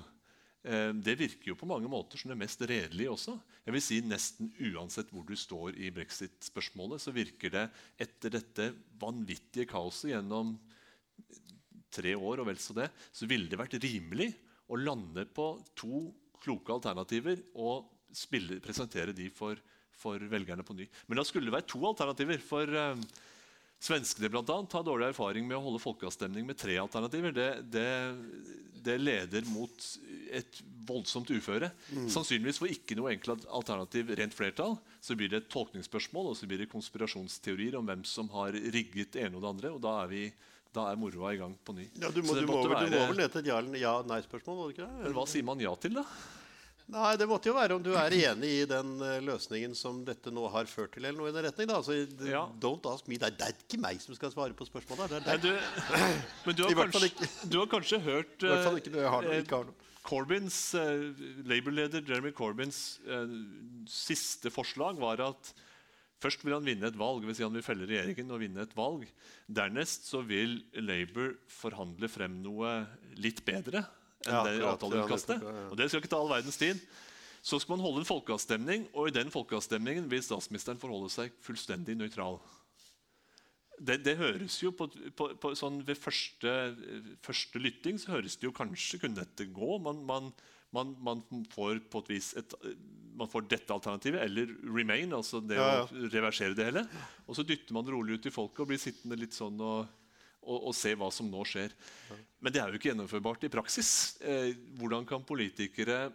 [0.67, 3.37] Eh, det virker jo på mange måter som det mest redelige også.
[3.63, 7.65] Jeg vil si Nesten uansett hvor du står i brexit-spørsmålet, så virker det
[8.03, 10.55] etter dette vanvittige kaoset gjennom
[11.97, 14.31] tre år, og vel så det, så ville det vært rimelig
[14.67, 16.07] å lande på to
[16.43, 19.59] kloke alternativer og spille, presentere de for,
[19.97, 20.85] for velgerne på ny.
[21.07, 22.43] Men da skulle det være to alternativer.
[22.43, 22.77] for...
[22.77, 23.25] Uh,
[23.77, 27.33] Svenskene blant annet, har dårlig erfaring med å holde folkeavstemning med tre alternativer.
[27.35, 27.89] Det, det,
[28.87, 29.85] det leder mot
[30.33, 31.69] et voldsomt uføre.
[31.93, 32.07] Mm.
[32.09, 34.79] Sannsynligvis for ikke noe enkelt alternativ rent flertall.
[34.97, 39.19] Så blir det et tolkningsspørsmål og så blir det konspirasjonsteorier om hvem som har rigget
[39.21, 39.73] ene og det andre.
[39.75, 40.23] og da er, vi,
[40.77, 41.89] da er moroa i gang på ny.
[41.97, 44.75] Ja, du, må, du, må, være, du må vel lete et ja-nei-spørsmål?
[44.77, 46.05] Ja, hva sier man ja til, da?
[46.87, 50.31] Nei, Det måtte jo være om du er enig i den uh, løsningen som dette
[50.31, 51.03] nå har ført til.
[51.03, 51.81] eller noe i den retning da.
[51.81, 52.45] Altså, ja.
[52.63, 53.19] don't ask me.
[53.19, 55.17] Det er, det er, ikke meg som skal svare på spørsmålet.
[55.17, 55.51] Det er, du,
[56.47, 57.11] men du har, kanskje,
[57.43, 59.91] du har, kanskje, hørt uh, ikke, har noe, ikke har noe.
[60.07, 61.11] Corbyns, uh,
[61.51, 63.27] Labour-leder Jeremy Corbyns uh,
[63.91, 65.51] siste forslag var at
[66.23, 68.73] Først vil han vinne et valg, vil si han vil felle regjeringen og vinne et
[68.77, 69.05] valg.
[69.45, 72.79] Dernest så vil Labour forhandle frem noe
[73.21, 73.83] litt bedre
[74.25, 75.43] enn ja, det avtaleutkastet.
[75.45, 76.81] Ja, og det skal ikke ta all verdens tid.
[77.45, 81.95] Så skal man holde en folkeavstemning, og i den folkeavstemningen vil statsministeren forholde seg fullstendig
[81.99, 82.41] nøytral.
[83.77, 86.53] Det, det, høres jo på, på, på sånn Ved første,
[87.21, 89.77] første, lytting så høres det jo kanskje kunne dette gå.
[89.85, 90.31] Man, man,
[90.77, 92.55] man, man får på et vis et,
[93.17, 95.85] man får dette alternativet, eller remain, altså det ja, ja.
[95.85, 96.83] å reversere det hele.
[97.25, 99.87] Og så dytter man rolig ut i folket og blir sittende litt sånn og
[100.47, 101.73] og, og, se hva som nå skjer.
[102.39, 103.89] Men det er jo ikke gjennomførbart i praksis.
[104.23, 106.07] Eh, hvordan kan politikere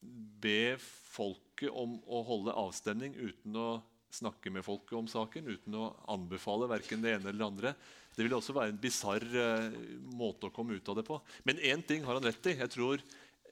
[0.00, 3.68] be folket om å holde avstemning uten å
[4.14, 7.74] snakke med folket om saken, uten å anbefale verken det ene eller det andre?
[8.14, 9.78] Det vil også være en bisarr eh,
[10.14, 11.18] måte å komme ut av det på.
[11.48, 12.56] Men én ting har han rett i.
[12.60, 13.02] Jeg tror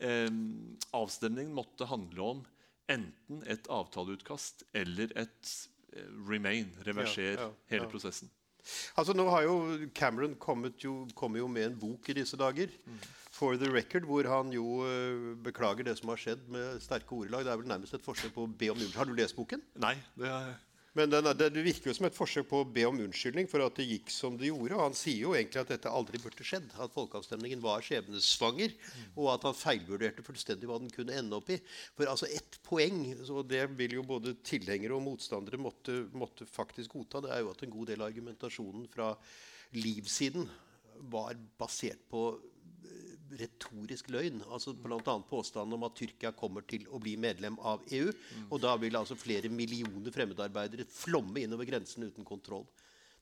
[0.03, 2.45] avstemningen måtte handle om
[2.91, 5.51] enten et avtaleutkast eller et
[5.95, 8.31] eh, remain, reverser ja, ja, hele prosessen.
[8.95, 9.57] Altså nå har jo
[9.95, 12.71] Cameron kommet jo, kommer jo med en bok i disse dager.
[12.87, 13.01] Mm.
[13.33, 17.47] For the record, hvor han jo uh, beklager det som har skjedd med sterke ordelag.
[17.47, 18.99] Det er vel nærmest et forsøk på å be om unnskyldning.
[19.01, 19.65] Har du lest boken?
[19.83, 19.97] Nei.
[20.21, 20.53] det er...
[20.93, 23.79] Men den, det virker jo som et forsøk på å be om unnskyldning for at
[23.79, 24.77] det gikk som det gjorde.
[24.77, 26.67] Og han sier jo egentlig at dette aldri burde skjedd.
[26.77, 28.75] At folkeavstemningen var skjebnesvanger.
[29.15, 31.57] Og at han feilvurderte fullstendig hva den kunne ende opp i.
[31.97, 36.99] For altså ett poeng, og det vil jo både tilhengere og motstandere måtte, måtte faktisk
[36.99, 39.15] godta, det er jo at en god del av argumentasjonen fra
[39.81, 40.45] livssiden
[41.13, 42.35] var basert på
[43.41, 44.43] retorisk løgn.
[44.49, 45.17] altså Bl.a.
[45.29, 48.13] påstanden om at Tyrkia kommer til å bli medlem av EU.
[48.51, 52.67] Og da vil altså flere millioner fremmedarbeidere flomme innover grensen uten kontroll.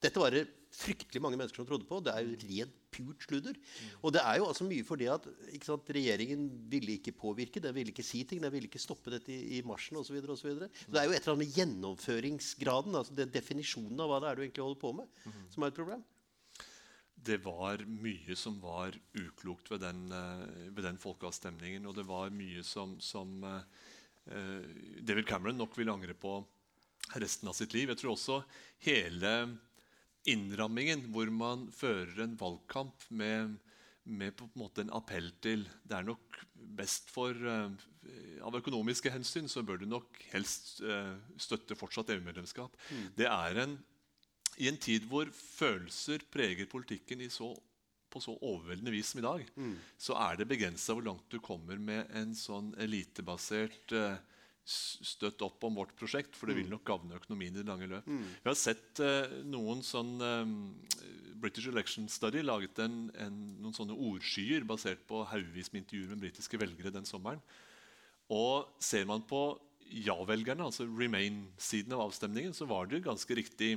[0.01, 1.99] Dette var det fryktelig mange mennesker som trodde på.
[2.01, 3.57] Det er jo rent purt sludder.
[4.01, 5.27] Og det er jo altså mye fordi at
[5.61, 9.29] sant, regjeringen ville ikke påvirke, den ville ikke si ting, den ville ikke stoppe dette
[9.33, 10.17] i, i marsjen osv.
[10.17, 14.43] Det er jo et eller annet med gjennomføringsgraden, altså definisjonen av hva det er du
[14.47, 16.03] egentlig holder på med, som er et problem
[17.23, 21.85] det var mye som var uklokt ved den, uh, ved den folkeavstemningen.
[21.89, 23.61] Og det var mye som, som uh,
[25.01, 26.39] David Cameron nok vil angre på
[27.21, 27.91] resten av sitt liv.
[27.91, 28.39] Jeg tror også
[28.85, 29.33] hele
[30.29, 33.57] innrammingen, hvor man fører en valgkamp med,
[34.05, 36.41] med på en måte en appell til Det er nok
[36.77, 37.69] best for uh,
[38.45, 40.79] Av økonomiske hensyn så bør du nok helst
[41.37, 42.73] støtte fortsatt EU-medlemskap.
[42.89, 43.03] Mm.
[43.13, 43.75] Det er en
[44.61, 47.49] i en tid hvor følelser preger politikken så,
[48.11, 49.77] på så overveldende vis som i dag, mm.
[49.97, 54.19] så er det begrensa hvor langt du kommer med en sånn elitebasert uh,
[54.71, 56.75] støtt opp om vårt prosjekt, for det vil mm.
[56.75, 58.05] nok gagne økonomien i det lange løp.
[58.05, 58.27] Mm.
[58.43, 60.53] Vi har sett uh, noen sånn um,
[61.41, 66.27] British Election Study laget en, en, noen sånne ordskyer basert på haugevis med intervjuer med
[66.27, 67.41] britiske velgere den sommeren.
[68.31, 69.41] Og ser man på
[69.91, 73.73] ja-velgerne, altså remain-siden av avstemningen, så var det ganske riktig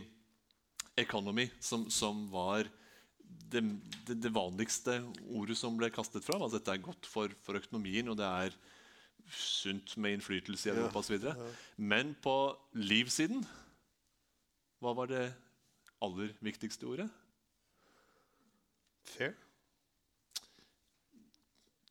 [0.97, 2.69] 'economy' som, som var
[3.51, 3.63] det,
[4.07, 6.43] det, det, vanligste ordet som ble kastet fram.
[6.43, 8.57] Altså, dette er godt for, for, økonomien, og det er
[9.31, 11.17] sunt med innflytelse i Europa osv.
[11.23, 11.53] Ja, ja.
[11.77, 13.47] Men på livsiden
[14.85, 15.25] Hva var det
[16.05, 17.09] aller viktigste ordet?
[19.05, 19.33] Fair.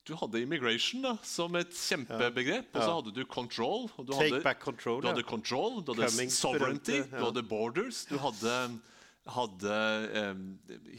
[0.04, 2.70] Du hadde 'immigration' da, som et kjempebegrep.
[2.74, 2.80] Ja.
[2.80, 3.88] Og så hadde du 'control'.
[4.04, 8.18] Du Take hadde, back control, du hadde 'control', du hadde 'sovereignty', du hadde 'borders', du
[8.18, 8.80] hadde
[9.26, 9.76] hadde
[10.20, 10.42] eh,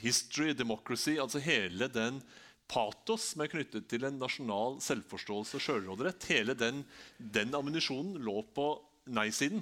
[0.01, 2.23] history, democracy Altså hele den
[2.71, 6.29] patos som er knyttet til en nasjonal selvforståelse og sjølråderett.
[6.33, 6.81] Hele den,
[7.19, 8.71] den ammunisjonen lå på
[9.13, 9.61] nei-siden.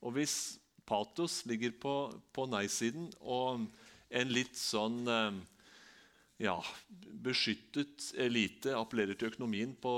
[0.00, 0.56] Og hvis
[0.88, 1.94] patos ligger på,
[2.32, 3.66] på nei-siden, og
[4.08, 5.40] en litt sånn eh,
[6.48, 6.56] ja,
[7.26, 9.92] beskyttet elite appellerer til økonomien på,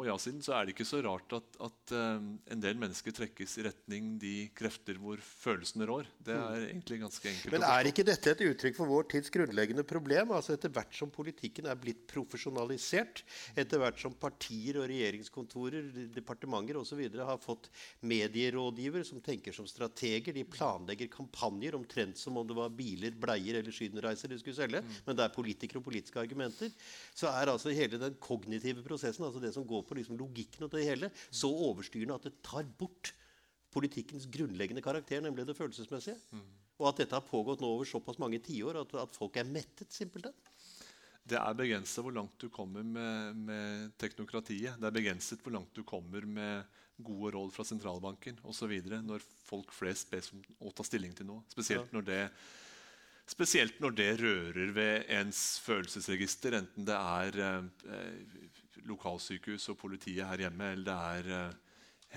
[0.00, 2.20] på ja-siden så er det ikke så rart at, at uh,
[2.54, 6.08] en del mennesker trekkes i retning de krefter hvor følelsene rår.
[6.24, 6.68] Det er mm.
[6.70, 10.32] egentlig ganske enkelt Men er ikke dette et uttrykk for vår tids grunnleggende problem?
[10.36, 13.22] Altså Etter hvert som politikken er blitt profesjonalisert,
[13.60, 17.02] etter hvert som partier og regjeringskontorer, departementer osv.
[17.20, 17.68] har fått
[18.00, 23.60] medierådgiver som tenker som strateger, de planlegger kampanjer omtrent som om det var biler, bleier
[23.60, 24.96] eller sydenreiser de skulle selge, mm.
[25.10, 26.72] men det er politikere og politiske argumenter,
[27.12, 30.72] så er altså hele den kognitive prosessen, altså det som går på liksom logikken og
[30.74, 33.12] det hele, så overstyrende at det tar bort
[33.74, 36.18] politikkens grunnleggende karakter, nemlig det følelsesmessige.
[36.80, 39.92] Og at dette har pågått nå over såpass mange tiår at, at folk er mettet.
[39.92, 40.34] simpelthen.
[41.30, 44.78] Det er begrenset hvor langt du kommer med, med, teknokratiet.
[44.80, 48.72] Det er begrenset hvor langt du kommer med gode råd fra sentralbanken osv.
[49.04, 51.44] når folk flest bes om å ta stilling til noe.
[51.52, 52.24] Spesielt når det
[53.30, 58.08] Spesielt når det rører ved ens følelsesregister, enten det er eh,
[58.88, 61.52] lokalsykehus og politiet her hjemme, eller det er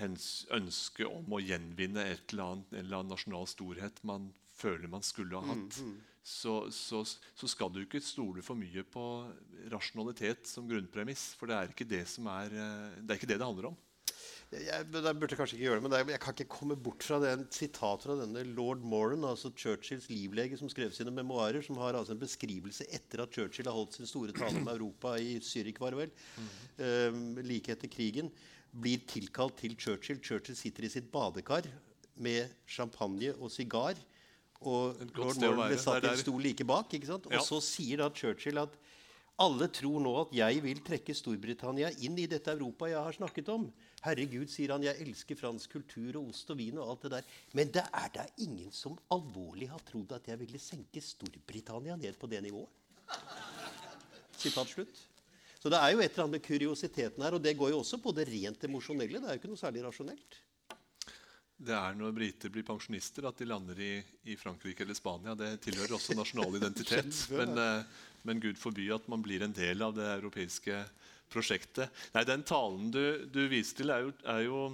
[0.04, 0.16] eh,
[0.56, 5.04] ønske om å gjenvinne et eller annet, en eller annen nasjonal storhet man føler man
[5.06, 6.02] skulle ha hatt, mm, mm.
[6.24, 9.02] Så, så, så, skal du ikke stole for mye på
[9.68, 11.34] rasjonalitet som grunnpremiss.
[11.36, 13.76] For det er ikke det, er, eh, det, er ikke det det handler om.
[14.52, 17.30] Jeg, jeg, burde kanskje ikke gjøre det, men jeg kan ikke komme bort fra det
[17.32, 21.96] en sitat fra denne lord Moran, altså Churchills livlege, som skrev sine memoarer, som har
[21.98, 25.80] altså en beskrivelse etter at Churchill har holdt sin store tale om Europa i Zürich,
[25.82, 26.52] var det vel, mm.
[26.84, 28.30] um, like etter krigen,
[28.70, 30.22] blir tilkalt til Churchill.
[30.22, 31.66] Churchill sitter i sitt badekar
[32.22, 33.98] med champagne og sigar.
[34.64, 36.94] Og lord Moran ble satt i en stol like bak.
[36.94, 37.26] ikke sant?
[37.28, 37.42] Og ja.
[37.44, 38.78] så sier da Churchill at
[39.42, 43.48] alle tror nå at jeg vil trekke Storbritannia inn i dette Europa jeg har snakket
[43.50, 43.66] om.
[44.04, 47.32] Herregud, sier han, jeg elsker fransk kultur og ost og vin og alt det der.
[47.58, 52.18] Men det er da ingen som alvorlig har trodd at jeg ville senke Storbritannia ned
[52.20, 52.70] på det nivået.
[54.38, 55.02] Sitat slutt.
[55.58, 57.98] Så det er jo et eller annet med kuriositeten her, og det går jo også
[58.04, 59.18] på det rent emosjonelle.
[59.18, 60.42] Det er jo ikke noe særlig rasjonelt.
[61.56, 63.92] Det er når briter blir pensjonister at de lander i,
[64.26, 65.36] i Frankrike eller Spania.
[65.38, 67.14] Det tilhører også nasjonal identitet.
[67.34, 70.82] Men, eh, men Gud forby at man blir en del av det europeiske
[71.32, 71.92] prosjektet.
[72.14, 74.64] Nei, Den talen du, du viser til, er jo, er jo,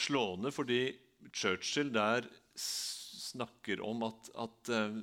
[0.00, 0.94] slående, fordi
[1.34, 2.24] Churchill der
[2.56, 4.94] snakker om at, at uh,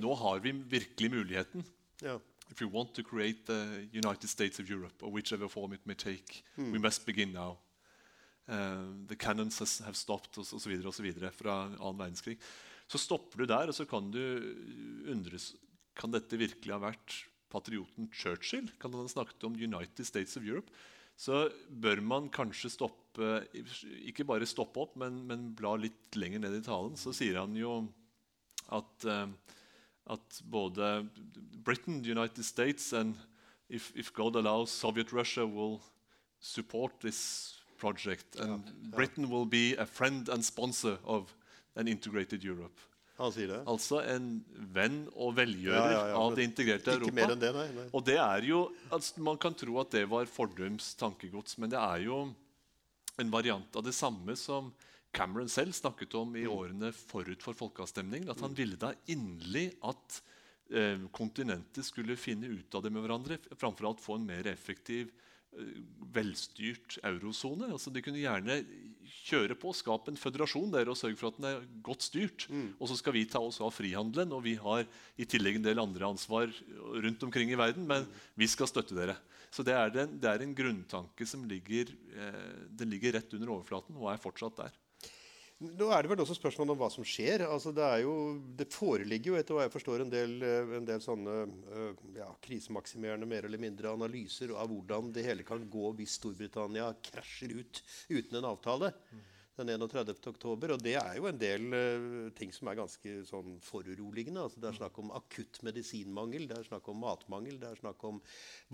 [0.00, 1.66] nå har vi virkelig muligheten.
[2.00, 2.16] Ja.
[2.48, 5.94] If you want to create the United States of Europe, or whichever form it may
[5.94, 6.72] take, mm.
[6.72, 7.58] we must begin now.
[8.46, 10.74] Uh, the cannons has, have stopped, osv.
[11.34, 12.36] fra annen verdenskrig.
[12.86, 14.20] Så stopper du der, og så kan du
[15.10, 15.52] undres
[15.96, 17.16] kan dette virkelig ha vært
[17.52, 20.70] patrioten Churchill, kan han ha snakket om United States of Europe,
[21.16, 22.96] så bør man kanskje stoppe
[24.04, 26.98] Ikke bare stoppe opp, men, men bla litt lenger ned i talen.
[27.00, 27.78] Så sier han jo
[28.76, 29.24] at, uh,
[30.12, 31.06] at både
[31.64, 33.16] Britain, United States and
[33.72, 35.80] if, if God allows, Soviet Russia will
[36.38, 38.36] support this project.
[38.40, 38.96] And ja.
[38.96, 41.34] Britain will be a friend and sponsor of
[41.74, 42.80] an integrated Europe.
[43.16, 43.62] Han sier det.
[43.68, 44.26] Altså en
[44.76, 47.08] venn og velgjører ja, ja, av det integrerte Europa.
[47.08, 47.86] Ikke mer enn det, nei, nei.
[47.96, 48.58] Og det er jo,
[48.92, 52.26] altså, Man kan tro at det var fordums tankegods, men det er jo
[53.16, 54.68] en variant av det samme som
[55.16, 56.52] Cameron selv snakket om i mm.
[56.52, 58.28] årene forut for folkeavstemningen.
[58.28, 58.58] At han mm.
[58.58, 60.20] ville da inderlig at
[60.76, 63.40] eh, kontinentet skulle finne ut av det med hverandre.
[63.56, 65.08] Framfor alt få en mer effektiv
[66.16, 67.70] velstyrt eurosone.
[67.72, 68.60] Altså, de kunne gjerne
[69.26, 72.46] kjøre på, skape en føderasjon der og sørge for at den er godt styrt.
[72.50, 72.68] Mm.
[72.78, 74.86] Og så skal vi ta oss av frihandelen, og vi har
[75.18, 78.22] i tillegg en del andre ansvar rundt omkring i verden, men mm.
[78.38, 79.18] vi skal støtte dere.
[79.54, 83.96] Så det er, den, det er en grunntanke som ligger, eh, ligger rett under overflaten
[83.96, 84.74] og er fortsatt der.
[85.56, 87.46] Nå er det vel også spørsmål om hva som skjer.
[87.48, 88.16] Altså, det, jo,
[88.58, 92.28] det, foreligger jo etter hva jeg forstår en del, eh, en del sånne uh, ja,
[92.44, 97.80] krisemaksimerende mer eller mindre analyser av hvordan det hele kan gå hvis Storbritannia krasjer ut
[98.12, 98.92] uten en avtale.
[99.14, 99.24] Mm
[99.58, 100.12] den 31.
[100.30, 100.74] oktober.
[100.74, 104.44] Og det er jo en del uh, ting som er ganske sånn foruroligende.
[104.44, 108.04] Altså, det er snakk om akutt medisinmangel, det er snakk om matmangel, det er snakk
[108.08, 108.20] om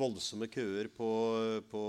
[0.01, 1.11] voldsomme køer på,
[1.71, 1.83] på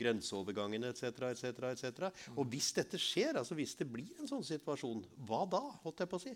[0.00, 1.10] grenseovergangene etc.
[1.32, 1.62] etc.
[1.72, 2.10] etc.
[2.36, 5.64] Og hvis dette skjer, altså hvis det blir en sånn situasjon, hva da?
[5.84, 6.34] holdt jeg på å si?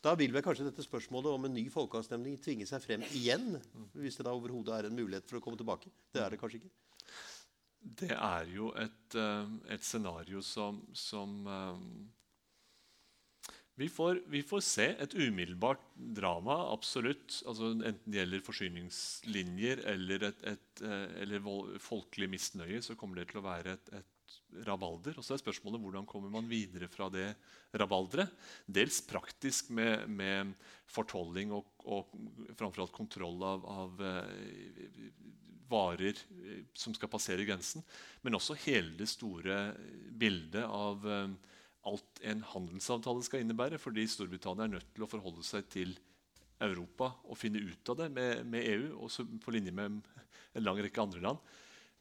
[0.00, 3.58] Da vil vel kanskje dette spørsmålet om en ny folkeavstemning tvinge seg frem igjen.
[3.92, 5.92] Hvis det da overhodet er en mulighet for å komme tilbake.
[6.14, 6.72] Det er det kanskje ikke.
[7.80, 12.10] Det er jo et, eh, et scenario som, som um,
[13.80, 17.40] vi, får, vi, får, se et umiddelbart drama, absolutt.
[17.48, 21.46] Altså, enten det gjelder forsyningslinjer eller, et, et, eh, eller
[21.80, 23.92] folkelig misnøye, så kommer det til å være et,
[24.66, 25.16] rabalder.
[25.18, 27.32] Og så er spørsmålet hvordan kommer man videre fra det
[27.80, 28.30] rabalderet.
[28.66, 30.52] Dels praktisk med, med
[30.90, 32.12] fortolling og, og
[32.58, 34.04] framfor alt kontroll av, av
[35.70, 37.84] varer eh, som skal passere grensen,
[38.22, 39.70] men også hele det store
[40.20, 41.32] bildet av eh,
[41.88, 43.80] alt en handelsavtale skal innebære.
[43.80, 45.94] Fordi Storbritannia er nødt til å forholde seg til
[46.60, 50.00] Europa og finne ut av det med, med EU, også på linje med
[50.54, 51.52] en lang rekke andre land.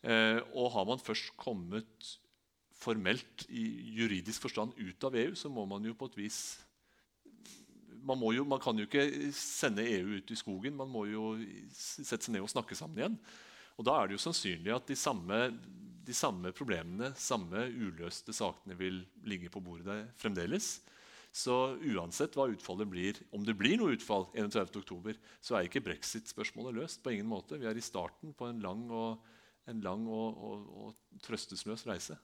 [0.04, 2.16] Eh, og har man først kommet
[2.80, 3.66] formelt i
[3.98, 6.42] juridisk forstand ut av EU, så må man jo på et vis
[8.04, 10.78] man, jo, man, kan jo ikke sende EU ut i skogen.
[10.80, 11.34] Man må jo
[11.76, 13.18] sette seg ned og snakke sammen igjen.
[13.80, 15.38] Og Da er det jo sannsynlig at de samme,
[16.04, 20.82] de samme problemene, samme uløste sakene, vil ligge på bordet fremdeles.
[21.32, 26.76] Så uansett hva utfallet blir, om det blir noe utfall 31.10, så er ikke brexit-spørsmålet
[26.82, 27.04] løst.
[27.04, 27.60] på ingen måte.
[27.62, 29.24] Vi er i starten på en lang og,
[29.70, 32.18] en lang og, og, og trøstesløs reise.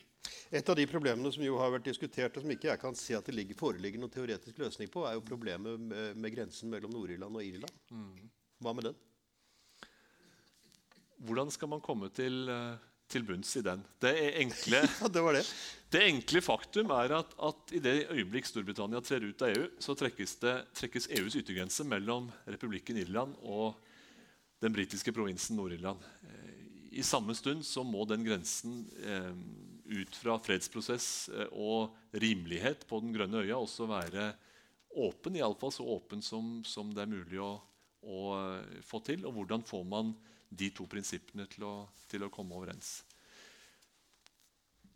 [0.51, 3.15] Et av de problemene som jo har vært diskutert, og som ikke jeg kan se
[3.15, 6.97] at det ligger, foreligger noen teoretisk løsning på, er jo problemet med, med grensen mellom
[6.97, 7.83] Nord-Irland og Irland.
[7.93, 8.31] Mm.
[8.65, 9.03] Hva med den?
[11.25, 12.75] Hvordan skal man komme til, eh,
[13.11, 13.81] til bunns i den?
[14.01, 14.13] Det
[14.43, 15.43] enkle, ja, det, det.
[15.95, 19.97] det enkle faktum er at, at, i det øyeblikk Storbritannia trer ut av EU, så
[19.97, 23.75] trekkes, det, trekkes EUs yttergrense mellom republikken Irland og
[24.63, 26.01] den britiske provinsen Nord-Irland.
[26.29, 29.31] Eh, I samme stund så må den grensen eh,
[29.85, 34.31] ut fra fredsprosess eh, og rimelighet på den grønne øya også være
[34.95, 37.57] åpen, iallfall så åpen som, som, det er mulig å,
[38.07, 38.19] å,
[38.85, 39.25] få til.
[39.27, 40.13] Og hvordan får man
[40.49, 41.73] de to prinsippene til å,
[42.11, 42.99] til å komme overens?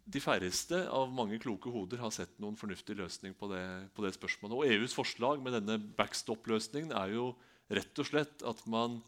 [0.10, 4.16] De færreste av mange kloke hoder har sett noen fornuftig løsning på det, på det
[4.16, 4.56] spørsmålet.
[4.58, 7.28] Og EUs forslag med denne backstop-løsningen er jo
[7.70, 9.02] rett og slett at man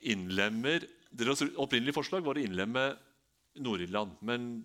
[0.00, 2.84] innlemmer Deres opprinnelige forslag var å innlemme
[3.58, 4.12] Nord-Irland.
[4.22, 4.60] Men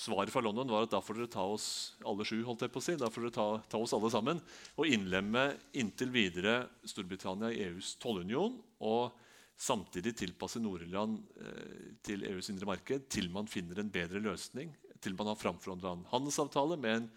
[0.00, 1.66] svaret fra London var at da får dere ta oss
[2.08, 2.38] alle sju.
[2.46, 4.40] holdt jeg på å si, da får dere ta, ta oss alle sammen,
[4.80, 8.56] Og innlemme inntil videre Storbritannia i EUs tollunion.
[8.80, 9.12] Og
[9.58, 14.72] samtidig tilpasse Nord-Irland eh, til EUs indre marked til man finner en bedre løsning.
[15.02, 17.10] Til man har framforhandla en handelsavtale med en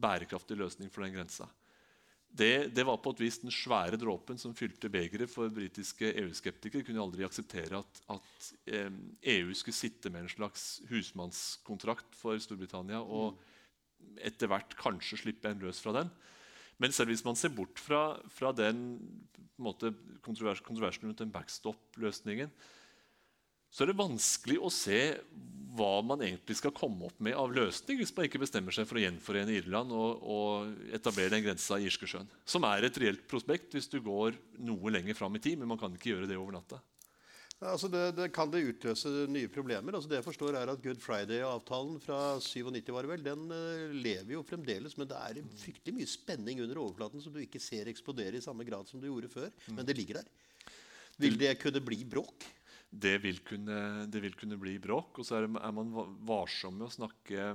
[0.00, 1.48] bærekraftig løsning for den grensa.
[2.30, 6.84] Det, det, var på et vis den svære dråpen som fylte begeret for britiske EU-skeptikere.
[6.86, 8.90] kunne aldri akseptere at, at eh,
[9.34, 13.40] EU skulle sitte med en slags husmannskontrakt for Storbritannia og
[14.22, 16.12] etter hvert kanskje slippe en løs fra den.
[16.80, 18.98] Men selv hvis man ser bort fra, fra den
[19.60, 19.92] måte,
[20.24, 22.52] kontrovers, kontroversen rundt den backstop-løsningen,
[23.70, 25.00] så er det vanskelig å se
[25.78, 28.98] hva man egentlig skal komme opp med av løsning hvis man ikke bestemmer seg for
[28.98, 32.26] å gjenforene Irland og, og etablere den grensa i Irskesjøen.
[32.42, 34.34] Som er et reelt prospekt hvis du går
[34.66, 36.80] noe lenger fram i tid, men man kan ikke gjøre det over natta.
[37.60, 39.92] Altså det, det, kan det utløse nye problemer.
[39.92, 43.90] Altså det jeg forstår er at Good Friday-avtalen fra 97 var det vel, den uh,
[43.92, 44.96] lever jo fremdeles.
[44.96, 48.64] Men det er fryktelig mye spenning under overflaten som du ikke ser eksplodere i samme
[48.68, 49.52] grad som du gjorde før.
[49.66, 49.76] Mm.
[49.76, 50.32] Men det ligger der.
[51.20, 52.48] Vil det kunne bli bråk?
[52.90, 55.20] det vil kunne, det vil kunne bli bråk.
[55.20, 55.92] Og så er, er, man
[56.26, 57.52] varsom med å snakke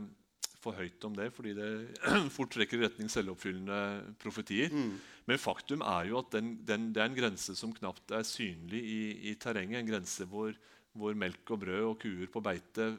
[0.64, 1.70] for høyt om det, fordi det
[2.36, 4.72] fort trekker i retning selvoppfyllende profetier.
[4.72, 4.96] Mm.
[5.26, 8.82] Men faktum er jo at den, den, det er en grense som knapt er synlig
[8.86, 9.00] i,
[9.32, 9.80] i terrenget.
[9.80, 10.54] En grense hvor,
[10.94, 12.92] hvor, melk og brød og kuer på beite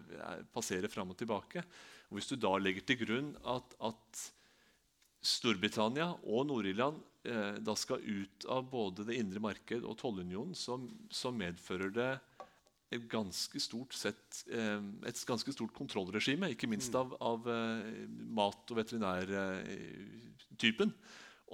[0.54, 1.62] passerer fram og tilbake.
[2.10, 4.24] Og hvis du da legger til grunn at, at
[5.26, 10.80] Storbritannia og Nord-Irland eh, da skal ut av både det indre marked og tollunionen, så,
[11.10, 12.20] så medfører det
[12.94, 16.98] et ganske stort, sett, eh, et ganske stort kontrollregime, ikke minst mm.
[17.00, 18.06] av, av eh,
[18.38, 20.90] mat- og veterinærtypen.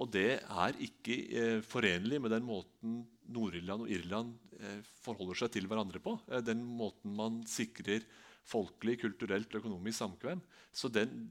[0.01, 5.53] Og det er ikke eh, forenlig med den måten Nord-Irland og Irland eh, forholder seg
[5.53, 6.17] til hverandre på.
[6.31, 8.05] Eh, den måten man sikrer
[8.43, 10.41] folkelig, kulturelt og økonomisk samkvem.
[10.75, 11.29] Så den,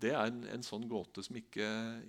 [0.00, 1.68] det er en, en, sånn gåte som ikke,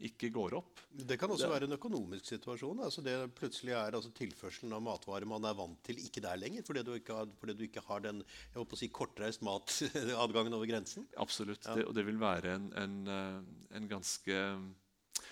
[0.09, 0.81] ikke, går opp.
[0.89, 2.81] Det kan også det, være en økonomisk situasjon.
[2.87, 6.65] altså det Plutselig er altså tilførselen av matvarer man er vant til, ikke der lenger.
[6.65, 10.71] Fordi du ikke har, du ikke har den jeg håper å si, kortreist matadgangen over
[10.71, 11.05] grensen.
[11.21, 11.67] Absolutt.
[11.67, 11.77] Ja.
[11.77, 13.41] Det, og det vil være en, en, eh,
[13.77, 14.39] en ganske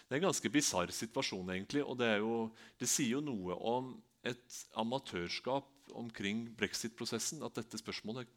[0.08, 1.84] det er en ganske bisarr situasjon, egentlig.
[1.84, 2.48] Og det, jo,
[2.80, 3.90] det sier jo noe om
[4.28, 7.44] et amatørskap omkring brexit-prosessen.
[7.44, 8.32] At dette spørsmålet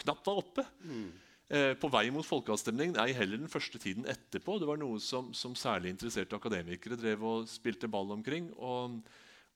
[0.00, 0.64] knapt var oppe.
[0.80, 1.10] Mm.
[1.48, 4.56] Eh, på vei mot folkeavstemning, ei heller den første tiden etterpå.
[4.60, 8.48] Det var noe som, som særlig interesserte akademikere drev og spilte ball omkring.
[8.56, 8.98] Og,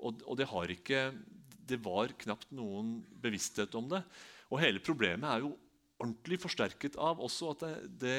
[0.01, 1.07] og, og det, ikke,
[1.69, 4.01] det var knapt noen bevissthet om det.
[4.53, 5.55] Og hele problemet er jo
[6.03, 7.75] ordentlig forsterket av også at det,
[8.05, 8.19] det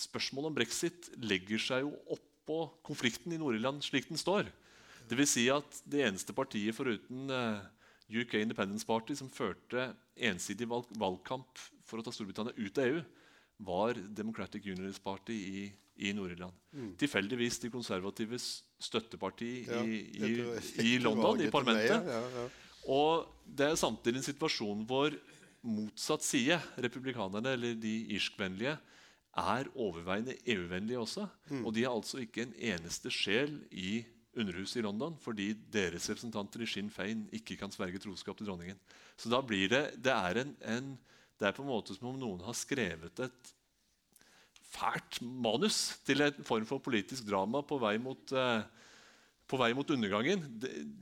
[0.00, 4.48] spørsmålet om brexit legger seg jo oppå konflikten i Nord-Irland slik den står.
[5.10, 7.62] Det vil si at det eneste partiet foruten eh,
[8.10, 13.02] UK Independence Party, som førte ensidig valg valgkamp for å ta Storbritannia ut av EU,
[13.66, 15.64] var Democratic Unionist Party i,
[16.06, 16.54] i Nord-Irland.
[16.72, 16.92] Mm.
[17.00, 18.48] Tilfeldigvis de konservatives
[18.80, 20.30] støtteparti ja, i, i,
[20.86, 22.06] i, London, i parlamentet.
[22.08, 22.46] Ja, ja.
[22.90, 25.14] Og det er samtidig en situasjon hvor
[25.60, 28.78] motsatt side, republikanerne eller de irskvennlige,
[29.38, 31.26] er overveiende EU-vennlige også.
[31.50, 31.64] Mm.
[31.66, 34.00] Og de er altså ikke en eneste sjel i
[34.38, 38.78] Underhuset i London fordi deres representanter i Sinn Fein ikke kan sverge troskap til dronningen.
[39.18, 40.92] Så da blir det det er, en, en,
[41.38, 43.54] det er på en måte som om noen har skrevet et
[44.70, 48.62] fælt manus til en form for politisk drama på vei mot uh,
[49.50, 50.44] på vei mot undergangen.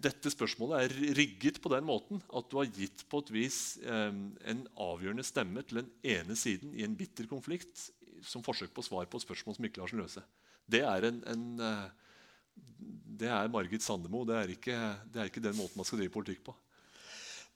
[0.01, 4.31] Dette spørsmålet er rigget på den måten at du har gitt på et vis um,
[4.41, 7.91] en avgjørende stemme til den ene siden i en bitter konflikt
[8.27, 10.23] som forsøk på svar på et spørsmål som ikke lar seg løse.
[10.69, 11.85] Det er, en, en, eh,
[13.23, 14.25] det er Margit Sandemo.
[14.29, 14.79] Det er, ikke,
[15.13, 16.57] det er ikke den måten man skal drive politikk på.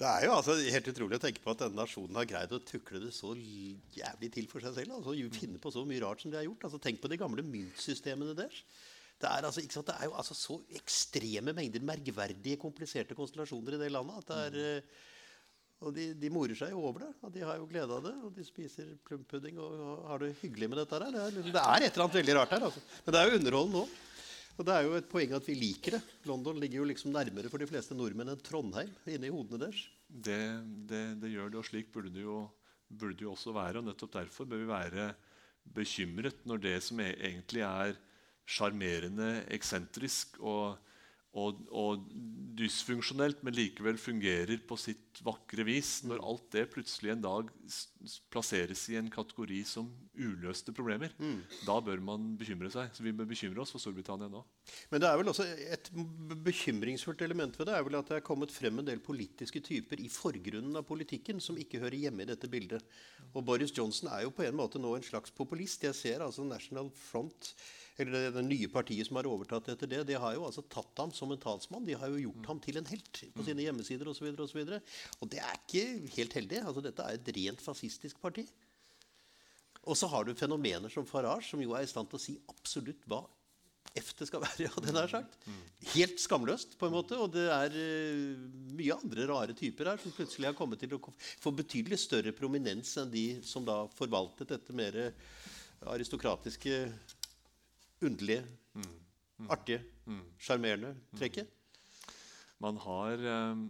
[0.02, 2.62] Det er jo altså helt utrolig å tenke på at denne nasjonen har greid å
[2.66, 4.96] tukle det så jævlig til for seg selv.
[4.96, 6.66] altså Finne på så mye rart som de har gjort.
[6.66, 8.64] altså Tenk på de gamle myntsystemene deres.
[9.22, 13.92] Det er, altså, det er, jo altså så ekstreme mengder merkverdige, kompliserte konstellasjoner i det
[13.94, 14.24] landet.
[14.24, 14.84] at det er...
[15.82, 17.10] Og de, de, morer seg jo over det.
[17.26, 18.14] og De har jo glede av det.
[18.22, 21.00] Og de spiser plumpudding og, og har det hyggelig med dette.
[21.00, 21.10] her.
[21.10, 22.66] Det er, det er et eller annet veldig rart her.
[22.68, 22.82] Altså.
[23.02, 24.00] Men det er jo underholdende òg.
[24.52, 26.02] Og det er jo et poeng at vi liker det.
[26.28, 29.86] London ligger jo liksom nærmere for de fleste nordmenn enn Trondheim inni hodene deres.
[30.06, 30.38] Det,
[30.90, 32.44] det, det, gjør det, og slik burde det, jo,
[32.90, 33.80] burde det jo også være.
[33.80, 35.08] og Nettopp derfor bør vi være
[35.72, 37.96] bekymret når det som e-, egentlig er
[38.52, 40.76] sjarmerende, eksentrisk og,
[41.32, 42.04] og, og,
[42.52, 46.02] dysfunksjonelt, men likevel fungerer på sitt vakre vis.
[46.04, 46.26] Når mm.
[46.28, 47.48] alt det plutselig en dag
[48.32, 51.38] plasseres i en kategori som uløste problemer, mm.
[51.64, 52.92] da bør man bekymre seg.
[52.92, 54.44] Så vi bør bekymre oss for Storbritannia nå.
[54.92, 55.88] Men det er vel også et
[56.44, 60.04] bekymringsfullt element ved det er vel at det er kommet frem en del politiske typer
[60.04, 62.84] i forgrunnen av politikken som ikke hører hjemme i dette bildet.
[63.32, 65.88] Og Boris Johnson er jo på en måte nå en slags populist.
[65.88, 67.54] Jeg ser altså National Front
[68.00, 71.02] eller det, det, nye partiet som har overtatt etter det, de har jo altså tatt
[71.02, 71.84] ham som en talsmann.
[71.84, 74.30] De har jo gjort ham til en helt på sine hjemmesider osv.
[74.32, 74.72] Og, så og,
[75.20, 75.84] og det er ikke
[76.16, 76.62] helt heldig.
[76.62, 78.46] altså Dette er et rent fascistisk parti.
[79.82, 82.36] Og så har du fenomener som Farage, som jo er i stand til å si
[82.52, 83.24] absolutt hva
[83.98, 84.64] F det skal være.
[84.68, 85.34] ja, den er sagt.
[85.92, 87.18] Helt skamløst, på en måte.
[87.20, 88.44] Og det er uh,
[88.78, 92.94] mye andre rare typer her som plutselig har kommet til å få betydelig større prominens
[93.02, 94.96] enn de som da forvaltet dette mer
[95.92, 96.86] aristokratiske
[98.08, 98.44] underlige,
[98.74, 99.48] mm.
[99.50, 99.82] Artige,
[100.38, 101.48] sjarmerende trekket?
[102.62, 103.22] Man har
[103.52, 103.64] um,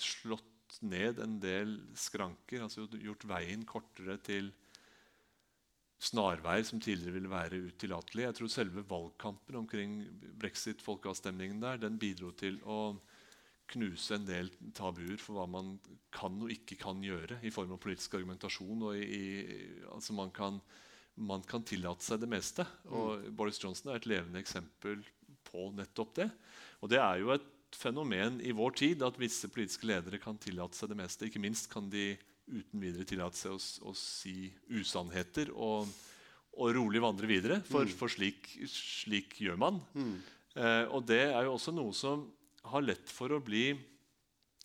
[0.00, 4.52] slått ned en del skranker, altså gjort veien kortere til
[6.06, 8.28] snarveier som tidligere ville være utillatelige.
[8.28, 9.98] Jeg tror selve valgkampen omkring
[10.40, 12.96] brexit-folkeavstemningen der, den bidro til å
[13.72, 15.72] knuse en del tabuer for hva man
[16.14, 18.84] kan og ikke kan gjøre i form av politisk argumentasjon.
[18.90, 20.60] og i, i, altså man kan
[21.16, 22.66] man kan tillate seg det meste.
[22.92, 23.28] Og mm.
[23.36, 25.02] Boris Johnson er et levende eksempel
[25.48, 26.30] på nettopp det.
[26.84, 30.78] Og det er jo et fenomen i vår tid at visse politiske ledere kan tillate
[30.78, 31.28] seg det meste.
[31.28, 32.14] Ikke minst kan de
[32.46, 33.60] uten videre tillate seg å,
[33.90, 35.88] å si usannheter og,
[36.54, 37.60] og, rolig vandre videre.
[37.66, 37.96] For, mm.
[37.98, 39.80] for slik, slik, gjør man.
[39.96, 40.14] Mm.
[40.56, 42.28] Eh, og det er jo også noe som
[42.66, 43.70] har lett for å bli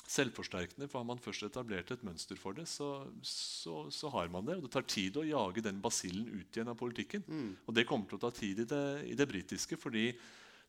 [0.09, 0.87] selvforsterkende.
[0.89, 2.91] For har man først etablert et mønster for det, så,
[3.25, 4.57] så, så, har man det.
[4.57, 7.25] Og det tar tid å jage den basillen ut igjen av politikken.
[7.27, 7.51] Mm.
[7.65, 10.09] Og det kommer til å ta tid i det, i det britiske, fordi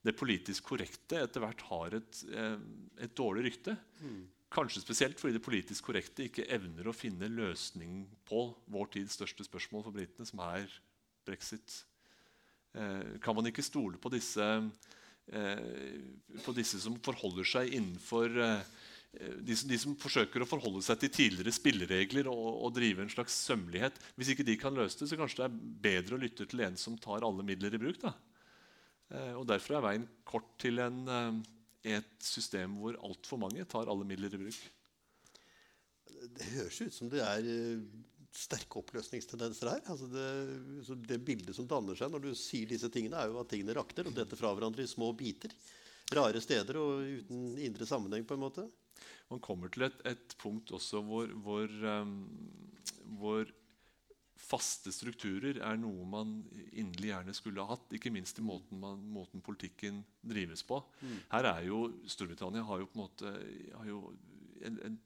[0.02, 2.56] det politisk korrekte etter hvert har et, eh,
[3.06, 3.76] et dårlig rykte.
[4.02, 4.22] Mm.
[4.52, 9.46] Kanskje spesielt fordi det politisk korrekte ikke evner å finne løsning på vår tids største
[9.46, 10.66] spørsmål for britene, som er
[11.24, 11.84] brexit.
[12.74, 14.44] Eh, kan man ikke stole på disse,
[15.32, 16.00] eh,
[16.44, 18.62] på disse som forholder seg innenfor eh,
[19.20, 23.12] Eh, de, de, som forsøker å forholde seg til tidligere spilleregler og, og, drive en
[23.12, 25.58] slags sømmelighet Hvis ikke de kan løse det, så kanskje det er
[25.88, 27.98] bedre å lytte til en som tar alle midler i bruk.
[28.04, 28.14] Da.
[29.12, 33.90] Eh, og Derfor er veien kort til en, eh, et system hvor altfor mange tar
[33.92, 34.62] alle midler i bruk.
[36.32, 37.46] Det høres ut som det er
[38.32, 39.80] sterke oppløsningstendenser her.
[39.92, 43.50] Altså det, det, bildet som danner seg når du sier disse tingene, er jo at
[43.50, 45.52] tingene rakner og detter fra hverandre i små biter.
[46.14, 48.24] Rare steder og uten indre sammenheng.
[48.24, 48.64] på en måte
[49.32, 51.68] man kommer til et, et punkt også hvor, hvor,
[52.02, 52.14] um,
[53.18, 53.50] hvor,
[54.42, 56.32] faste strukturer er noe man
[56.72, 57.92] inderlig gjerne skulle ha hatt.
[57.94, 60.80] Ikke minst i måten, man, måten politikken drives på.
[60.98, 61.18] Mm.
[61.30, 63.32] Her er jo Storbritannia har jo på en måte
[63.86, 64.00] jo
[64.66, 64.98] en, en,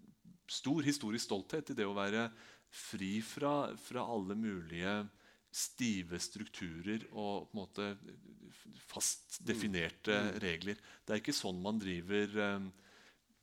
[0.47, 2.28] stor historisk stolthet i det å være
[2.70, 4.92] fri fra, fra alle mulige
[5.57, 7.86] stive strukturer og på en måte
[8.86, 10.30] fast definerte mm.
[10.42, 10.82] regler.
[11.05, 12.68] Det er ikke sånn man driver um,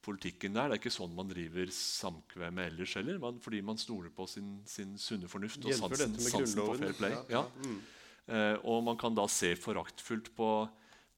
[0.03, 0.69] politikken der.
[0.69, 3.19] Det er ikke sånn man driver samkvem ellers heller.
[3.23, 7.17] Man, fordi man stoler på sin, sin sunne fornuft og sansen, sansen på fair play.
[7.31, 7.43] Ja.
[7.63, 7.81] Mm.
[8.33, 10.49] Eh, og man kan da se foraktfullt på,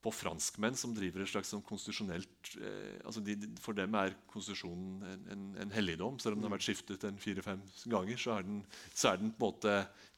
[0.02, 5.04] på franskmenn som driver et slags sånn konstitusjonelt eh, altså de, For dem er konstitusjonen
[5.12, 6.18] en, en, en, helligdom.
[6.22, 7.62] Selv om den har vært skiftet en fire-fem
[7.92, 8.62] ganger, så er, den,
[8.92, 9.76] så er, den, på en måte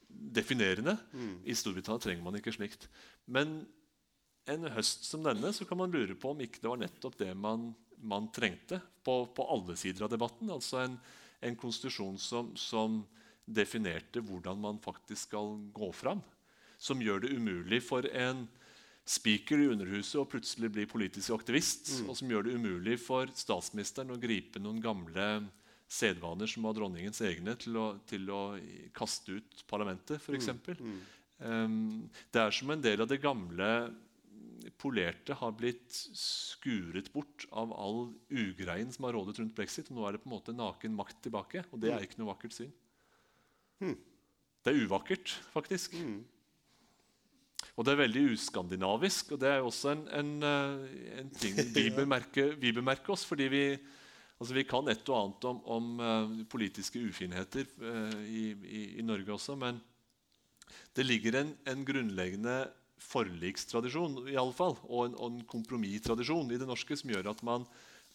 [0.08, 0.96] definerende.
[1.12, 1.34] Mm.
[1.44, 2.88] I Storbritannia trenger man ikke slikt.
[3.28, 3.60] Men
[4.48, 7.34] en høst som denne så kan man lure på om ikke det var nettopp det
[7.36, 10.50] man, man trengte på, på, alle sider av debatten.
[10.52, 10.98] Altså en,
[11.40, 13.02] en konstitusjon som, som
[13.44, 16.22] definerte hvordan man faktisk skal gå fram.
[16.78, 18.46] Som gjør det umulig for en
[19.08, 21.88] speaker i Underhuset å plutselig bli politisk aktivist.
[21.98, 22.10] Mm.
[22.10, 25.28] Og som gjør det umulig for statsministeren å gripe noen gamle
[25.88, 28.42] sedvaner som var dronningens egne, til å, til å
[28.96, 30.50] kaste ut parlamentet, f.eks.
[30.52, 30.82] Mm.
[30.84, 30.98] Mm.
[31.38, 31.78] Um,
[32.34, 33.70] det er som en del av det gamle
[34.78, 39.90] polerte har blitt skuret bort av all ugreien som har rådet rundt brexit.
[39.90, 42.06] og Nå er det på en måte naken makt tilbake, og det er mm.
[42.06, 42.72] ikke noe vakkert syn.
[43.82, 43.96] Mm.
[44.62, 45.98] Det er uvakkert, faktisk.
[45.98, 46.20] Mm.
[47.78, 49.34] Og det er veldig uskandinavisk.
[49.34, 53.26] Og det er også en, en, eh, en ting vi bemerker, vi bemerker, oss.
[53.26, 53.62] fordi vi,
[54.38, 59.06] altså vi kan et og annet om, om uh, politiske ufinheter uh, i, i, i,
[59.06, 59.58] Norge også.
[59.58, 59.78] Men
[60.94, 62.60] det ligger en, en grunnleggende
[63.02, 67.42] forlikstradisjon i alle fall, og en, og en kompromisstradisjon i det norske som gjør at
[67.46, 67.66] man,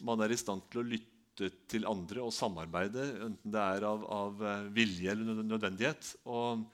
[0.04, 4.06] man er i stand til å lytte til andre og samarbeide, enten det er av,
[4.06, 6.12] av eh, vilje eller nødvendighet.
[6.30, 6.66] Og,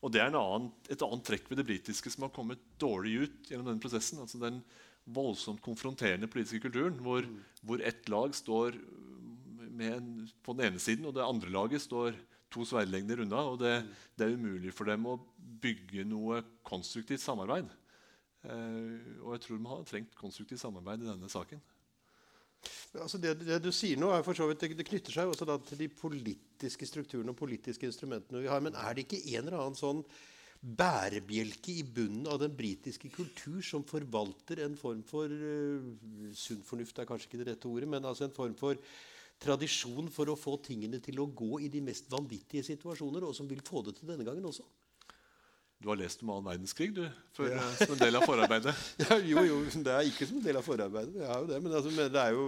[0.00, 3.52] og det er annen, et annet trekk ved det britiske som har kommet dårlig ut
[3.52, 4.22] gjennom denne prosessen.
[4.22, 4.62] altså den
[5.10, 7.38] voldsomt konfronterende politiske kulturen, hvor, mm.
[7.66, 8.76] hvor ett lag står
[9.80, 12.18] en, på den ene siden, og det andre laget står
[12.50, 13.44] to sverdlengder unna.
[13.52, 13.92] og det, mm.
[14.16, 15.18] det, er umulig for dem å
[15.62, 17.68] bygge noe konstruktivt samarbeid.
[18.46, 21.60] Eh, og jeg tror de har trengt konstruktivt samarbeid i denne saken.
[23.00, 25.46] Altså det, det, du sier nå, er for så vidt, det, det knytter seg også
[25.68, 28.60] til de politiske strukturene og politiske instrumentene vi har.
[28.64, 30.02] Men er det ikke en eller annen sånn
[30.60, 35.86] bærebjelke i bunnen av den britiske kultur som forvalter en form for uh,
[36.36, 38.76] Sunn fornuft er kanskje ikke det rette ordet, men altså en form for
[39.40, 43.48] tradisjon for å få tingene til å gå i de mest vanvittige situasjoner, og som
[43.48, 44.66] vil få det til denne gangen også?
[45.80, 47.56] Du har lest om annen verdenskrig du, for, ja.
[47.56, 48.74] Eh, som en del av forarbeidet?
[49.00, 51.14] ja, jo, jo, det er ikke som en del av forarbeidet.
[51.22, 52.42] Jeg har jo det, men, altså, det er jo,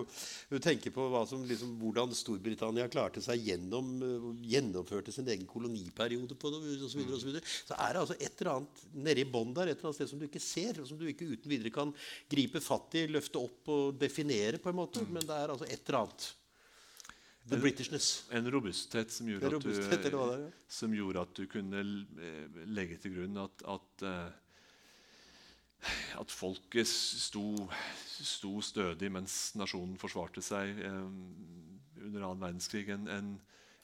[0.51, 6.37] du tenker på som, liksom, hvordan Storbritannia klarte seg gjennom uh, gjennomførte sin egen koloniperiode
[6.37, 6.85] på det, osv.
[6.85, 7.55] så, videre, og så, videre.
[7.71, 10.13] så er det altså et eller annet nede i bånn der, et eller annet sted
[10.13, 11.97] som du ikke ser, og som du ikke uten videre kan
[12.37, 14.61] gripe fatt i, løfte opp og definere.
[14.61, 16.33] på en måte, Men det er altså et eller annet.
[17.51, 18.25] The Britishness.
[18.31, 20.51] En robusthet som gjorde, robusthet, at, du, der, ja.
[20.71, 25.89] som gjorde at du kunne eh, legge til grunn at, at, eh,
[26.21, 27.67] at folket sto,
[28.23, 31.17] sto, stødig mens nasjonen forsvarte seg um,
[31.99, 32.93] under annen verdenskrig.
[32.95, 33.33] En, en,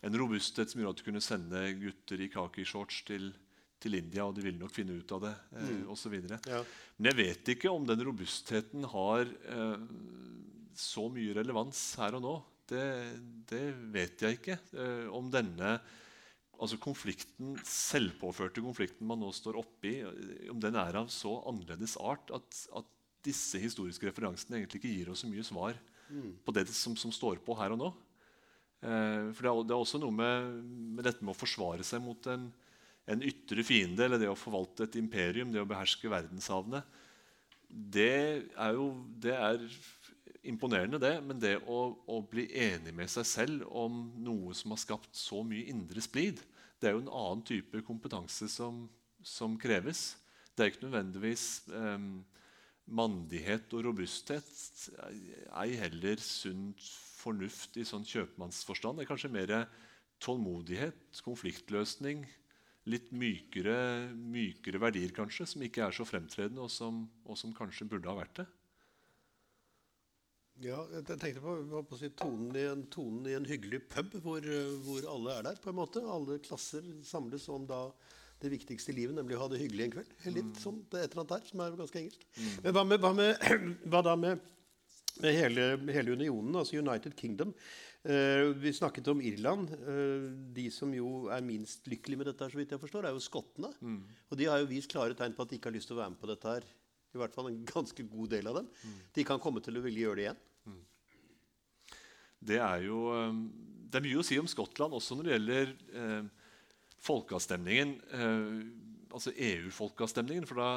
[0.06, 3.32] en, robusthet som gjorde at du kunne sende gutter i kakishorts til,
[3.82, 5.82] til India, og de ville nok finne ut av det, eh, mm.
[5.96, 6.14] osv.
[6.46, 6.62] Ja.
[6.98, 9.82] Men jeg vet ikke om den robustheten har eh,
[10.78, 12.36] så mye relevans her og nå
[12.72, 12.88] det,
[13.48, 13.64] det
[13.94, 14.58] vet jeg ikke.
[14.76, 15.78] Eh, om denne
[16.58, 21.96] altså konflikten, selvpåførte konflikten man nå står oppi, eh, om den er av så annerledes
[22.02, 22.94] art at, at
[23.26, 25.78] disse historiske referansene egentlig ikke gir oss så mye svar
[26.10, 26.30] mm.
[26.44, 27.90] på det som, som, står på her og nå.
[28.82, 30.48] Eh, for det er, det er, også noe med,
[30.96, 32.48] med, dette med å forsvare seg mot en,
[33.08, 36.82] en, ytre fiende, eller det å forvalte et imperium, det å beherske verdenshavene.
[37.68, 38.12] Det
[38.48, 38.90] er jo
[39.20, 39.64] det er
[40.48, 41.14] imponerende, det.
[41.24, 45.42] Men det å, å, bli enig med seg selv om noe som har skapt så
[45.46, 46.42] mye indre splid,
[46.78, 48.86] det er jo en annen type kompetanse som,
[49.24, 50.12] som kreves.
[50.54, 52.08] Det er ikke nødvendigvis eh,
[52.88, 54.48] mandighet og robusthet.
[55.58, 56.72] Ei heller sunn
[57.18, 58.98] fornuft i sånn kjøpmannsforstand.
[58.98, 59.54] Det er kanskje mer
[60.22, 62.24] tålmodighet, konfliktløsning,
[62.88, 67.86] litt mykere, mykere verdier kanskje, som ikke er så fremtredende, og som, og som kanskje
[67.90, 68.46] burde ha vært det.
[70.64, 74.42] Ja, jeg tenkte på, på si, tonen, i en, tonen, i en, hyggelig pub hvor,
[74.84, 75.60] hvor, alle er der.
[75.62, 76.02] på en måte.
[76.02, 77.86] Alle klasser samles om da
[78.42, 80.14] det viktigste i livet, nemlig å ha det hyggelig en kveld.
[80.30, 80.60] Litt mm.
[80.62, 82.24] sånn, det er et eller annet der som er ganske engelsk.
[82.36, 82.54] Mm.
[82.64, 83.46] Men hva, med, hva, med,
[83.90, 84.48] hva, da med,
[85.24, 87.54] med hele, hele, unionen, altså United Kingdom?
[88.06, 89.74] Eh, vi snakket om Irland.
[89.74, 93.22] Eh, de som jo er minst lykkelige med dette, så vidt jeg forstår, er jo
[93.22, 93.72] skottene.
[93.82, 94.02] Mm.
[94.30, 96.02] Og de har jo vist klare tegn på at de ikke har lyst til å
[96.02, 96.68] være med på dette her.
[97.14, 98.70] I hvert fall en ganske god del av dem.
[98.84, 99.00] Mm.
[99.18, 100.44] De kan komme til å ville gjøre det igjen.
[102.38, 103.40] Det er jo eh,
[103.88, 106.50] det er mye å si om Skottland også når det gjelder eh,
[107.04, 107.94] folkeavstemningen.
[108.12, 108.58] Eh,
[109.08, 110.46] altså EU-folkeavstemningen.
[110.48, 110.68] For da,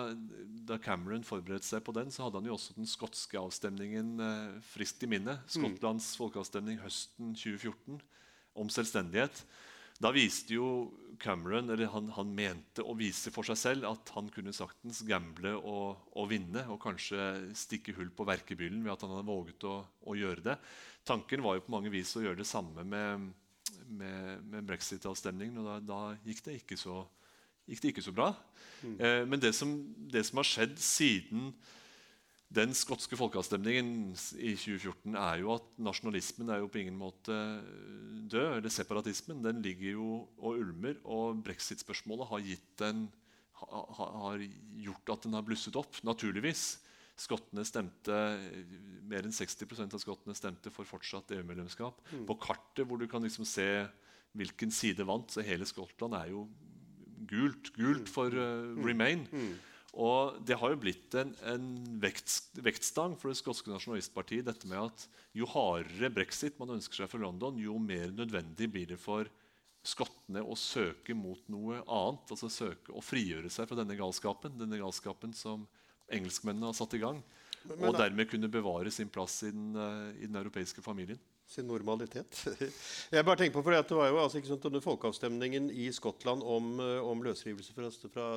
[0.70, 4.62] da, Cameron forberedte seg på den, så hadde han jo også den skotske avstemningen eh,
[4.72, 5.40] friskt i minne.
[5.42, 5.52] Mm.
[5.58, 8.00] Skottlands folkeavstemning høsten 2014
[8.62, 9.44] om selvstendighet.
[10.02, 10.68] Da viste jo
[11.22, 15.54] Cameron, eller han, han, mente å vise for seg selv at han kunne saktens gamble
[15.60, 17.28] og, og, vinne og kanskje
[17.58, 20.58] stikke hull på verkebyllen ved at han hadde våget å, å, gjøre det.
[21.08, 23.28] Tanken var jo på mange vis å gjøre det samme med,
[23.90, 25.62] med, med brexit-avstemningen.
[25.62, 27.04] og da, da, gikk det ikke så,
[27.70, 28.32] gikk det ikke så bra.
[28.82, 28.98] Mm.
[28.98, 29.76] Eh, men det som,
[30.10, 31.52] det som har skjedd siden
[32.52, 37.36] den skotske folkeavstemningen i 2014 er jo at nasjonalismen er jo på ingen måte
[38.28, 38.58] død.
[38.58, 39.40] Eller separatismen.
[39.46, 40.98] Den ligger jo og ulmer.
[41.08, 42.44] Og brexit-spørsmålet har,
[43.62, 44.46] har,
[44.84, 46.02] gjort at den har blusset opp.
[46.04, 46.82] Naturligvis.
[47.22, 48.20] Skottene stemte,
[49.08, 52.04] Mer enn 60% av skottene stemte for fortsatt EU-medlemskap.
[52.12, 52.26] Mm.
[52.28, 53.68] På kartet hvor du kan liksom se
[54.36, 56.46] hvilken side vant, så hele Skottland er jo
[57.32, 57.72] gult.
[57.78, 58.12] Gult mm.
[58.12, 59.24] for uh, Remain.
[59.32, 59.54] Mm.
[59.92, 61.66] Og det har jo blitt en, en
[62.00, 65.04] vekst, vektstang for det skotske nasjonalistpartiet dette med at
[65.36, 69.28] jo hardere brexit man ønsker seg fra London, jo mer nødvendig blir det for
[69.84, 72.32] skottene å søke mot noe annet.
[72.32, 75.68] altså søke å frigjøre seg fra denne galskapen, denne galskapen som
[76.12, 77.20] engelskmennene har satt i gang.
[77.78, 81.20] og dermed kunne bevare sin plass i den, uh, i den europeiske familien
[81.52, 82.38] sin normalitet.
[83.14, 86.72] Jeg bare tenker på, for Det var jo altså, sant, under folkeavstemningen i Skottland om,
[86.80, 88.28] eh, om løsrivelse fra, fra,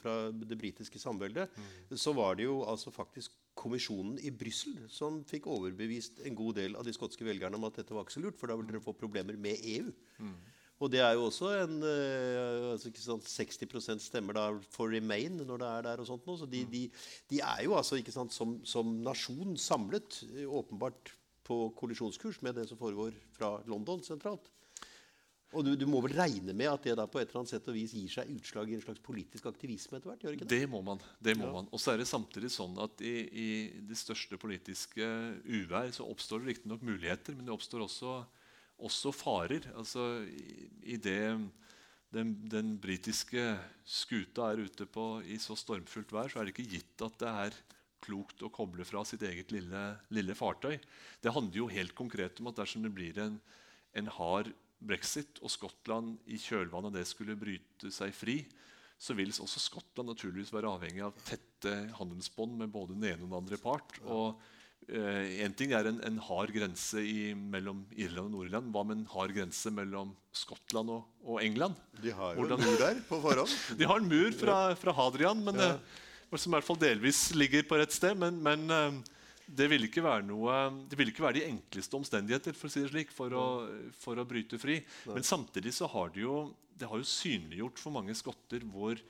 [0.00, 1.96] fra, det britiske samveldet, mm.
[2.00, 6.74] så var det jo altså faktisk kommisjonen i Brussel som fikk overbevist en god del
[6.74, 8.82] av de skotske velgerne om at dette var ikke så lurt, for da ville dere
[8.82, 9.94] få problemer med EU.
[10.18, 10.36] Mm.
[10.82, 15.62] Og det er jo også en altså, ikke sant, 60% stemmer da for Remain når
[15.62, 16.02] det er der.
[16.02, 16.72] og sånt nå, Så de, mm.
[16.72, 16.82] de,
[17.30, 21.14] de er jo altså ikke sant, som, som nasjon samlet åpenbart
[21.44, 24.50] på kollisjonskurs med det som foregår fra London sentralt.
[25.54, 27.68] Og du, du, må vel regne med at det da på et eller annet sett
[27.70, 30.24] og vis gir seg utslag i en slags politisk aktivisme etter hvert?
[30.24, 31.02] gjør ikke Det Det må man.
[31.22, 31.52] det må ja.
[31.54, 31.68] man.
[31.70, 33.50] Og så er det samtidig sånn at i, i
[33.86, 35.06] det største politiske
[35.46, 38.16] uvær så oppstår det riktignok muligheter, men det oppstår også,
[38.88, 39.70] også farer.
[39.78, 40.66] Altså i,
[40.96, 41.22] i det
[42.14, 43.54] den, den britiske
[43.86, 47.30] skuta er ute på i så stormfullt vær, så er det ikke gitt at det
[47.46, 47.62] er
[48.04, 49.84] klokt å koble fra sitt eget lille,
[50.14, 50.76] lille, fartøy.
[51.24, 53.38] Det handler jo helt konkret om at dersom det blir en,
[53.96, 54.52] en hard
[54.84, 58.42] brexit, og Skottland i kjølvannet av det skulle bryte seg fri,
[59.00, 63.30] så vil også Skottland naturligvis være avhengig av tette handelsbånd med både den ene og
[63.30, 63.96] den andre part.
[64.04, 64.36] Og
[64.84, 68.72] Én eh, ting er en, en hard grense i, mellom Irland og Nord-Irland.
[68.74, 71.78] Hva med en hard grense mellom Skottland og, og England?
[72.02, 73.54] De har jo Hvordan, en mur der på forhånd.
[73.80, 75.70] De har en mur fra, fra Hadrian, men ja.
[75.72, 76.02] Eh,
[76.32, 78.16] som i hvert fall delvis ligger på rett sted.
[78.18, 79.00] Men, men eh,
[79.46, 79.88] det, vil
[80.28, 80.54] noe,
[80.88, 83.46] det vil ikke være de enkleste omstendigheter for å si det slik, for å,
[84.00, 84.80] for å bryte fri.
[85.10, 86.38] Men samtidig så har det jo,
[86.74, 89.00] det har jo synliggjort for mange skotter hvor,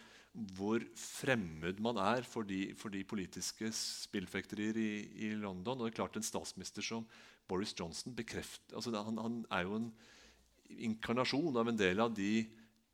[0.56, 4.90] hvor fremmed man er for de, for de politiske spillfekterier i,
[5.28, 5.78] i, London.
[5.78, 7.06] Og det er klart En statsminister som
[7.48, 9.88] Boris Johnson bekrefter, altså han, han er jo en
[10.80, 12.46] inkarnasjon av en del av de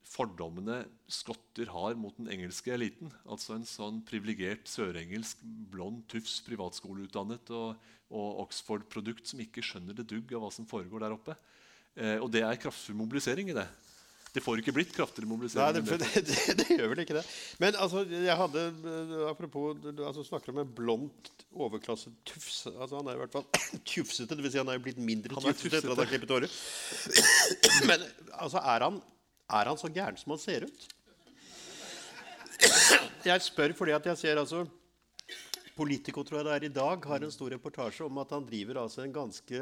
[0.07, 3.13] fordommene skotter har mot den engelske eliten.
[3.29, 5.43] Altså en sånn privilegert sørengelsk,
[5.73, 7.77] blond tufs, privatskoleutdannet og,
[8.11, 11.37] og Oxford-produkt som ikke skjønner det dugg av hva som foregår der oppe.
[11.95, 13.69] Eh, og det er kraftfull mobilisering i det.
[14.31, 15.81] Det får ikke blitt kraftigere mobilisering.
[15.83, 17.25] Nei, det, det, det, gjør vel ikke det.
[17.63, 18.65] Men altså, jeg hadde,
[19.31, 22.69] apropos du altså, snakker om en blond overklassetufs.
[22.71, 23.47] Altså, han er i hvert fall
[23.91, 24.39] tjufsete.
[24.39, 24.55] Dvs.
[24.55, 26.61] Si han er jo blitt mindre tjufsete etter at han har klippet håret.
[27.91, 28.07] Men
[28.39, 29.01] altså, er han
[29.51, 30.89] er han så gæren som han ser ut?
[33.25, 34.67] Jeg spør fordi at jeg ser altså
[35.77, 38.83] Politico tror jeg det er i dag, har en stor reportasje om at han driver
[38.83, 39.61] altså en ganske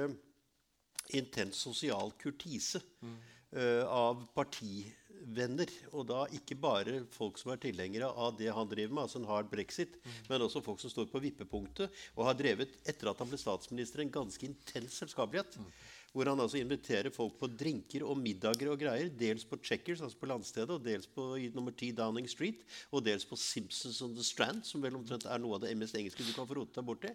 [1.14, 5.70] intens sosial kurtise uh, av partivenner.
[5.92, 9.28] Og da ikke bare folk som er tilhengere av det han driver med, altså en
[9.30, 10.18] hard brexit, mm.
[10.32, 14.02] men også folk som står på vippepunktet og har drevet, etter at han ble statsminister,
[14.02, 15.60] en ganske intens selskapelighet.
[15.60, 15.70] Mm.
[16.18, 19.06] Hvor han altså inviterer folk på drinker og middager og greier.
[19.14, 22.64] Dels på Checkers, altså på landstedet, og dels på nummer 10 Downing Street.
[22.90, 25.94] Og dels på Simpsons on the Strand, som vel omtrent er noe av det mest
[25.94, 27.14] engelske du kan få rote deg borti.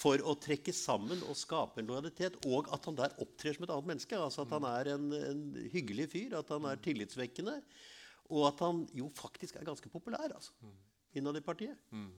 [0.00, 2.40] For å trekke sammen og skape en lojalitet.
[2.48, 4.16] Og at han der opptrer som et annet menneske.
[4.16, 7.60] Altså At han er en, en hyggelig fyr, at han er tillitsvekkende.
[8.32, 10.56] Og at han jo faktisk er ganske populær altså,
[11.12, 11.76] innad i partiet.
[11.92, 12.08] Mm.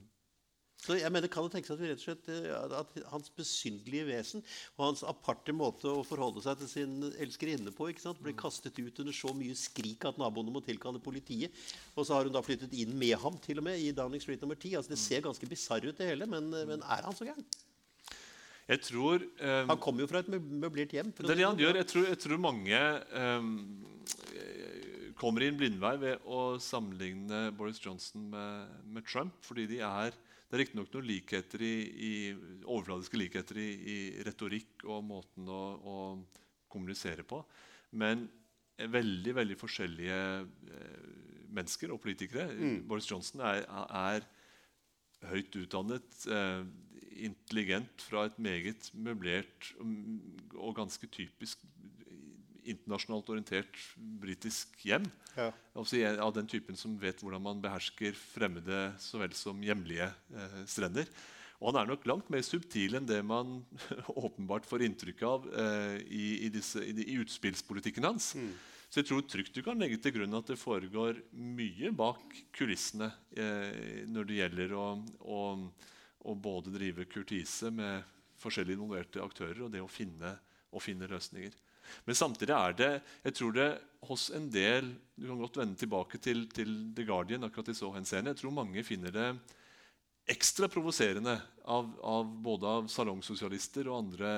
[0.83, 4.07] Så jeg mener, kan det tenkes at vi rett og slett, eh, at hans besynderlige
[4.09, 4.41] vesen
[4.75, 8.75] og hans aparte måte å forholde seg til sin elskerinne på ikke sant, ble kastet
[8.81, 11.55] ut under så mye skrik at naboene må tilkalle politiet.
[11.95, 14.43] Og så har hun da flyttet inn med ham til og med i Downing Street
[14.43, 14.75] nummer 10.
[14.81, 17.47] Altså, det ser ganske bisarr ut, det hele, men, men, er han så gæren?
[18.67, 21.15] Jeg tror um, Han kommer jo fra et møblert hjem.
[21.15, 21.63] Det er det han sånn.
[21.63, 21.79] gjør.
[21.79, 22.83] Jeg tror, jeg tror mange
[23.15, 23.55] um,
[25.19, 30.15] kommer i en blindvei ved å sammenligne Boris Johnson med, med Trump, fordi de er
[30.53, 31.75] det er riktignok noen likheter i,
[32.05, 32.11] i,
[32.61, 35.95] overfladiske likheter i, i, retorikk og måten å, å,
[36.69, 37.39] kommunisere på.
[37.97, 38.27] Men
[38.77, 40.19] veldig veldig forskjellige
[40.77, 41.07] eh,
[41.57, 42.53] mennesker og politikere.
[42.85, 44.27] Boris Johnson er, er
[45.31, 46.61] høyt utdannet, eh,
[47.25, 51.65] intelligent fra et meget møblert og ganske typisk
[52.69, 55.05] internasjonalt orientert britisk hjem.
[55.35, 55.49] Ja.
[55.77, 60.59] Altså av den typen som vet hvordan man behersker fremmede så vel som hjemlige eh,
[60.69, 61.09] strender.
[61.63, 63.61] Og han er nok langt mer subtil enn det man
[64.25, 68.33] åpenbart får inntrykk av eh, i, i, disse, i, i utspillspolitikken hans.
[68.93, 73.07] Så jeg tror trygt du kan legge til grunn at det foregår mye bak kulissene
[73.31, 74.87] eh, når det gjelder å,
[75.23, 75.39] å,
[76.29, 78.03] å både drive kurtise med
[78.43, 80.35] forskjellige involverte aktører og det å finne,
[80.69, 81.55] å finne løsninger.
[82.05, 82.91] Men samtidig er det
[83.23, 83.71] jeg tror det
[84.07, 87.43] hos en del Du kan godt vende tilbake til, til The Guardian.
[87.43, 88.33] akkurat i så henseende.
[88.33, 89.27] Jeg tror mange finner det
[90.31, 91.35] ekstra provoserende
[91.67, 94.29] av, av både av salongsosialister og andre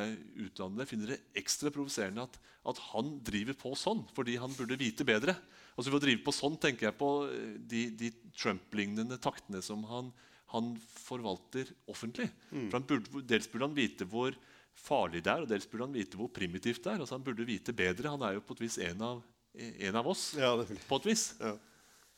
[0.41, 5.05] utdannede finner det ekstra provoserende at, at han driver på sånn, fordi han burde vite
[5.05, 5.35] bedre.
[5.75, 9.85] Altså Ved å drive på sånn tenker jeg på eh, de, de Trump-lignende taktene som
[9.89, 10.09] han,
[10.55, 10.73] han
[11.05, 12.29] forvalter offentlig.
[12.49, 14.37] For han burde, Dels burde han vite hvor
[14.75, 17.01] farlig det er, og dels burde han vite hvor primitivt det er.
[17.01, 18.11] Altså Han burde vite bedre.
[18.13, 19.23] Han er jo på et vis en av,
[19.55, 20.33] en av oss.
[20.37, 20.53] Ja.
[20.89, 21.27] På et vis.
[21.39, 21.55] Ja.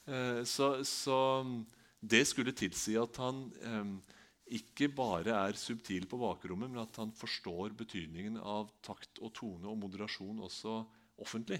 [0.07, 1.57] Eh, Så, så mm,
[2.01, 3.47] det skulle tilsi at han
[4.47, 9.67] ikke bare er subtil på bakrommet, men at han forstår betydningen av takt og tone
[9.67, 10.77] og moderasjon også
[11.19, 11.57] offentlig.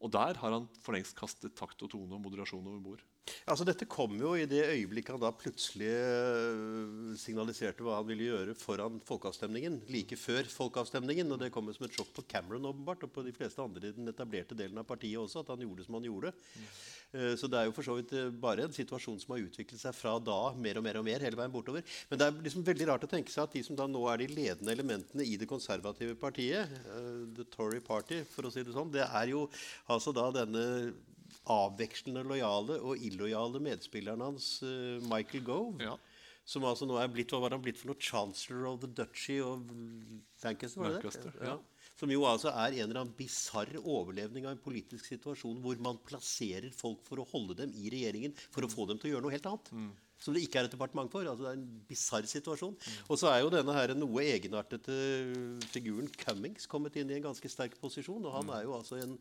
[0.00, 3.02] Og der har han for lengst kastet takt og tone og moderasjon over bord.
[3.48, 8.26] Altså, dette kom jo i det øyeblikket han da plutselig øh, signaliserte hva han ville
[8.28, 9.78] gjøre foran folkeavstemningen.
[9.92, 11.32] Like før folkeavstemningen.
[11.32, 13.96] Og det kom som et sjokk på Cameron åpenbart, og på de fleste andre i
[13.96, 16.34] den etablerte delen av partiet også, at han gjorde som han gjorde.
[17.14, 19.80] Eh, Så det er jo for så vidt eh, bare en situasjon som har utviklet
[19.80, 21.86] seg fra da mer og mer og mer hele veien bortover.
[22.10, 24.20] Men det er liksom veldig rart å tenke seg at de som da nå er
[24.20, 28.76] de ledende elementene i det konservative partiet, eh, The Tory Party, for å si det
[28.76, 29.46] sånn, det er jo
[29.88, 30.92] altså da denne
[31.50, 35.82] avvekslende lojale og illojale medspilleren hans, eh, Michael Gove.
[35.82, 35.96] Ja.
[36.44, 38.00] Som altså nå er blitt hva var han blitt for noe?
[38.00, 39.62] Chancellor of the Duchy of
[40.44, 40.80] Lancaster?
[40.80, 41.32] var det det?
[41.40, 41.56] Ja.
[41.96, 46.00] Som jo altså er en eller annen bisarr overlevning av en politisk situasjon hvor man
[46.04, 49.26] plasserer folk for å holde dem i regjeringen for å få dem til å gjøre
[49.28, 49.70] noe helt annet.
[50.22, 51.26] Som det ikke er et departement for.
[51.26, 52.76] altså Det er en bisarr situasjon.
[53.10, 54.94] Og så er jo denne her noe egenartete
[55.72, 58.24] figuren Cummings kommet inn i en ganske sterk posisjon.
[58.24, 59.18] Og han er jo altså en,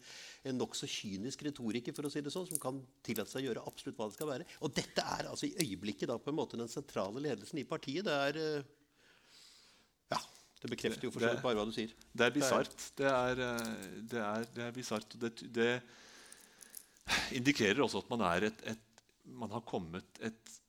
[0.47, 3.65] en nokså kynisk retoriker, for å si det sånn, som kan tillate seg å gjøre
[3.73, 4.47] absolutt hva det skal være.
[4.63, 8.07] Og dette er altså i øyeblikket da på en måte den sentrale ledelsen i partiet.
[8.07, 8.71] Det er eh,
[10.13, 10.21] Ja,
[10.63, 11.91] det bekrefter jo for så vidt bare hva du sier.
[12.13, 12.89] Det er bisart.
[12.95, 15.17] Det er, eh, det er, det er bisart.
[15.17, 15.71] og Det, det
[17.35, 20.59] indikerer også at man, er et, et, man har kommet et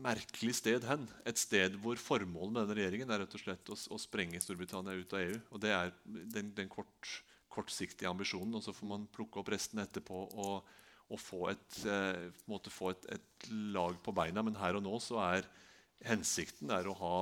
[0.00, 1.06] merkelig sted hen.
[1.28, 4.96] Et sted hvor formålet med denne regjeringen er rett og slett å, å sprenge Storbritannia
[4.96, 5.40] ut av EU.
[5.52, 5.92] Og Det er
[6.34, 7.10] den, den kort,
[7.52, 8.56] kortsiktige ambisjonen.
[8.58, 10.72] Og så får man plukke opp resten etterpå og,
[11.10, 14.44] og få, et, eh, få et, et lag på beina.
[14.46, 15.48] Men her og nå så er
[16.08, 17.14] hensikten er å ha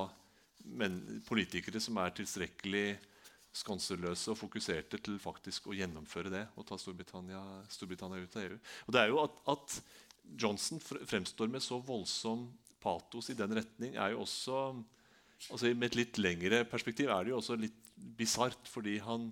[0.79, 2.87] men, politikere som er tilstrekkelig
[3.59, 8.59] skanseløse og fokuserte til faktisk å gjennomføre det og ta Storbritannia, Storbritannia ut av EU.
[8.85, 9.79] Og det er jo at, at
[10.37, 12.47] Johnson fremstår med så voldsom
[12.83, 14.61] patos i den retning, er jo også
[15.49, 17.77] altså Med et litt lengre perspektiv er det jo også litt
[18.17, 19.29] bisart, fordi han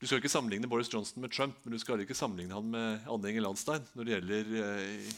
[0.00, 3.08] Du skal ikke sammenligne Boris Johnson med Trump, men du skal ikke sammenligne han med
[3.08, 5.14] Anne Enger Landstein når det gjelder eh,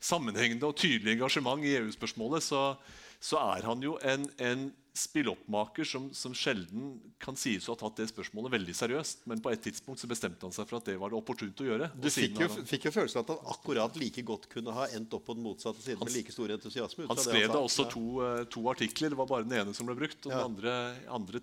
[0.00, 2.74] sammenhengende og tydelig engasjement i EU-spørsmålet, så,
[3.20, 8.00] så er han jo en, en spilloppmaker som, som sjelden kan sies å ha tatt
[8.00, 9.22] det spørsmålet veldig seriøst.
[9.30, 11.68] Men på et tidspunkt så bestemte han seg for at det var det opportunt å
[11.68, 11.90] gjøre.
[12.00, 15.28] Du fikk jo, fikk jo følelsen at han akkurat like godt kunne ha endt opp
[15.28, 17.06] på den motsatte siden med like stor entusiasme.
[17.10, 19.14] Han skrev da også to, eh, to artikler.
[19.14, 20.20] Det var bare den ene som ble brukt.
[20.26, 20.42] Og Ja.
[20.42, 20.74] den andre,
[21.08, 21.40] andre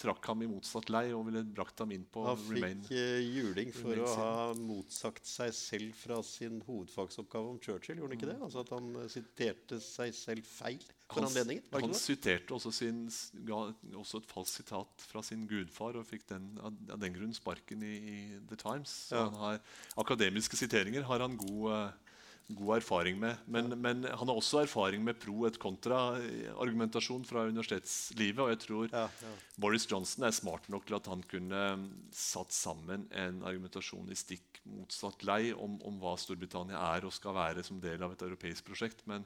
[0.00, 2.80] trakk ham i motsatt lei og ville brakt ham inn på Han Remain.
[2.82, 8.00] fikk eh, juling for å Remain ha motsagt seg selv fra sin hovedfagsoppgave om Churchill.
[8.00, 8.38] Gjorde han ikke det?
[8.42, 11.66] Altså At han eh, siterte seg selv feil for Han, anledningen?
[11.76, 12.00] Han det?
[12.00, 13.04] siterte også, sin,
[13.46, 13.60] ga
[14.00, 17.94] også et falskt sitat fra sin gudfar og fikk den, av, den grunn sparken i,
[17.94, 18.16] i
[18.50, 18.96] The Times.
[19.14, 19.28] Ja.
[19.28, 19.60] han har,
[20.00, 22.03] akademiske siteringer har han god, eh,
[22.48, 23.40] god erfaring med.
[23.46, 28.42] Men, men han har også erfaring med pro et kontra-argumentasjon fra universitetslivet.
[28.44, 29.32] Og jeg tror Ja, ja.
[29.60, 34.18] Boris Johnson er smart nok til at han kunne mm, satt sammen en argumentasjon i
[34.18, 38.26] stikk motsatt lei om, om hva Storbritannia er og skal være som del av et
[38.26, 39.04] europeisk prosjekt.
[39.08, 39.24] Men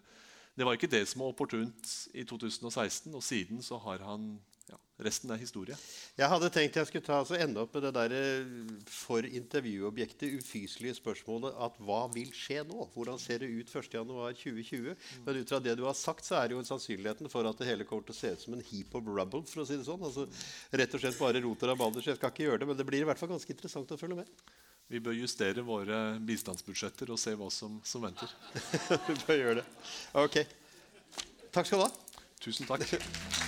[0.58, 4.32] det var ikke det som var opportunt i 2016, og siden så har han
[4.68, 5.76] ja, Resten er historie.
[6.18, 10.34] Jeg hadde tenkt jeg skulle ta, altså, ende opp med det der eh, for intervjuobjektet
[10.40, 12.88] ufyselige spørsmålet at hva vil skje nå?
[12.94, 14.96] Hvordan ser det ut 1.1.2020?
[15.24, 17.70] Men ut fra det du har sagt, så er det jo sannsynligheten for at det
[17.70, 19.44] hele kommer til å se ut som en heap of rubble.
[19.46, 20.02] for å si det sånn.
[20.04, 20.26] Altså,
[20.82, 22.02] rett og slett bare roter av rabalder.
[22.02, 24.00] Så jeg skal ikke gjøre det, men det blir i hvert fall ganske interessant å
[24.00, 24.34] følge med.
[24.88, 28.32] vi bør justere våre bistandsbudsjetter og se hva som, som venter.
[29.08, 29.66] Vi bør gjøre det.
[30.16, 30.40] Ok.
[31.52, 31.92] Takk skal du ha.
[32.40, 33.47] Tusen takk.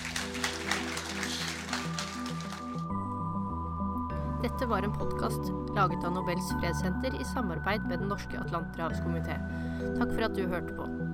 [4.41, 9.37] Dette var en podkast laget av Nobels fredssenter i samarbeid med Den norske atlanterhavskomité.
[9.99, 11.10] Takk for at du hørte på.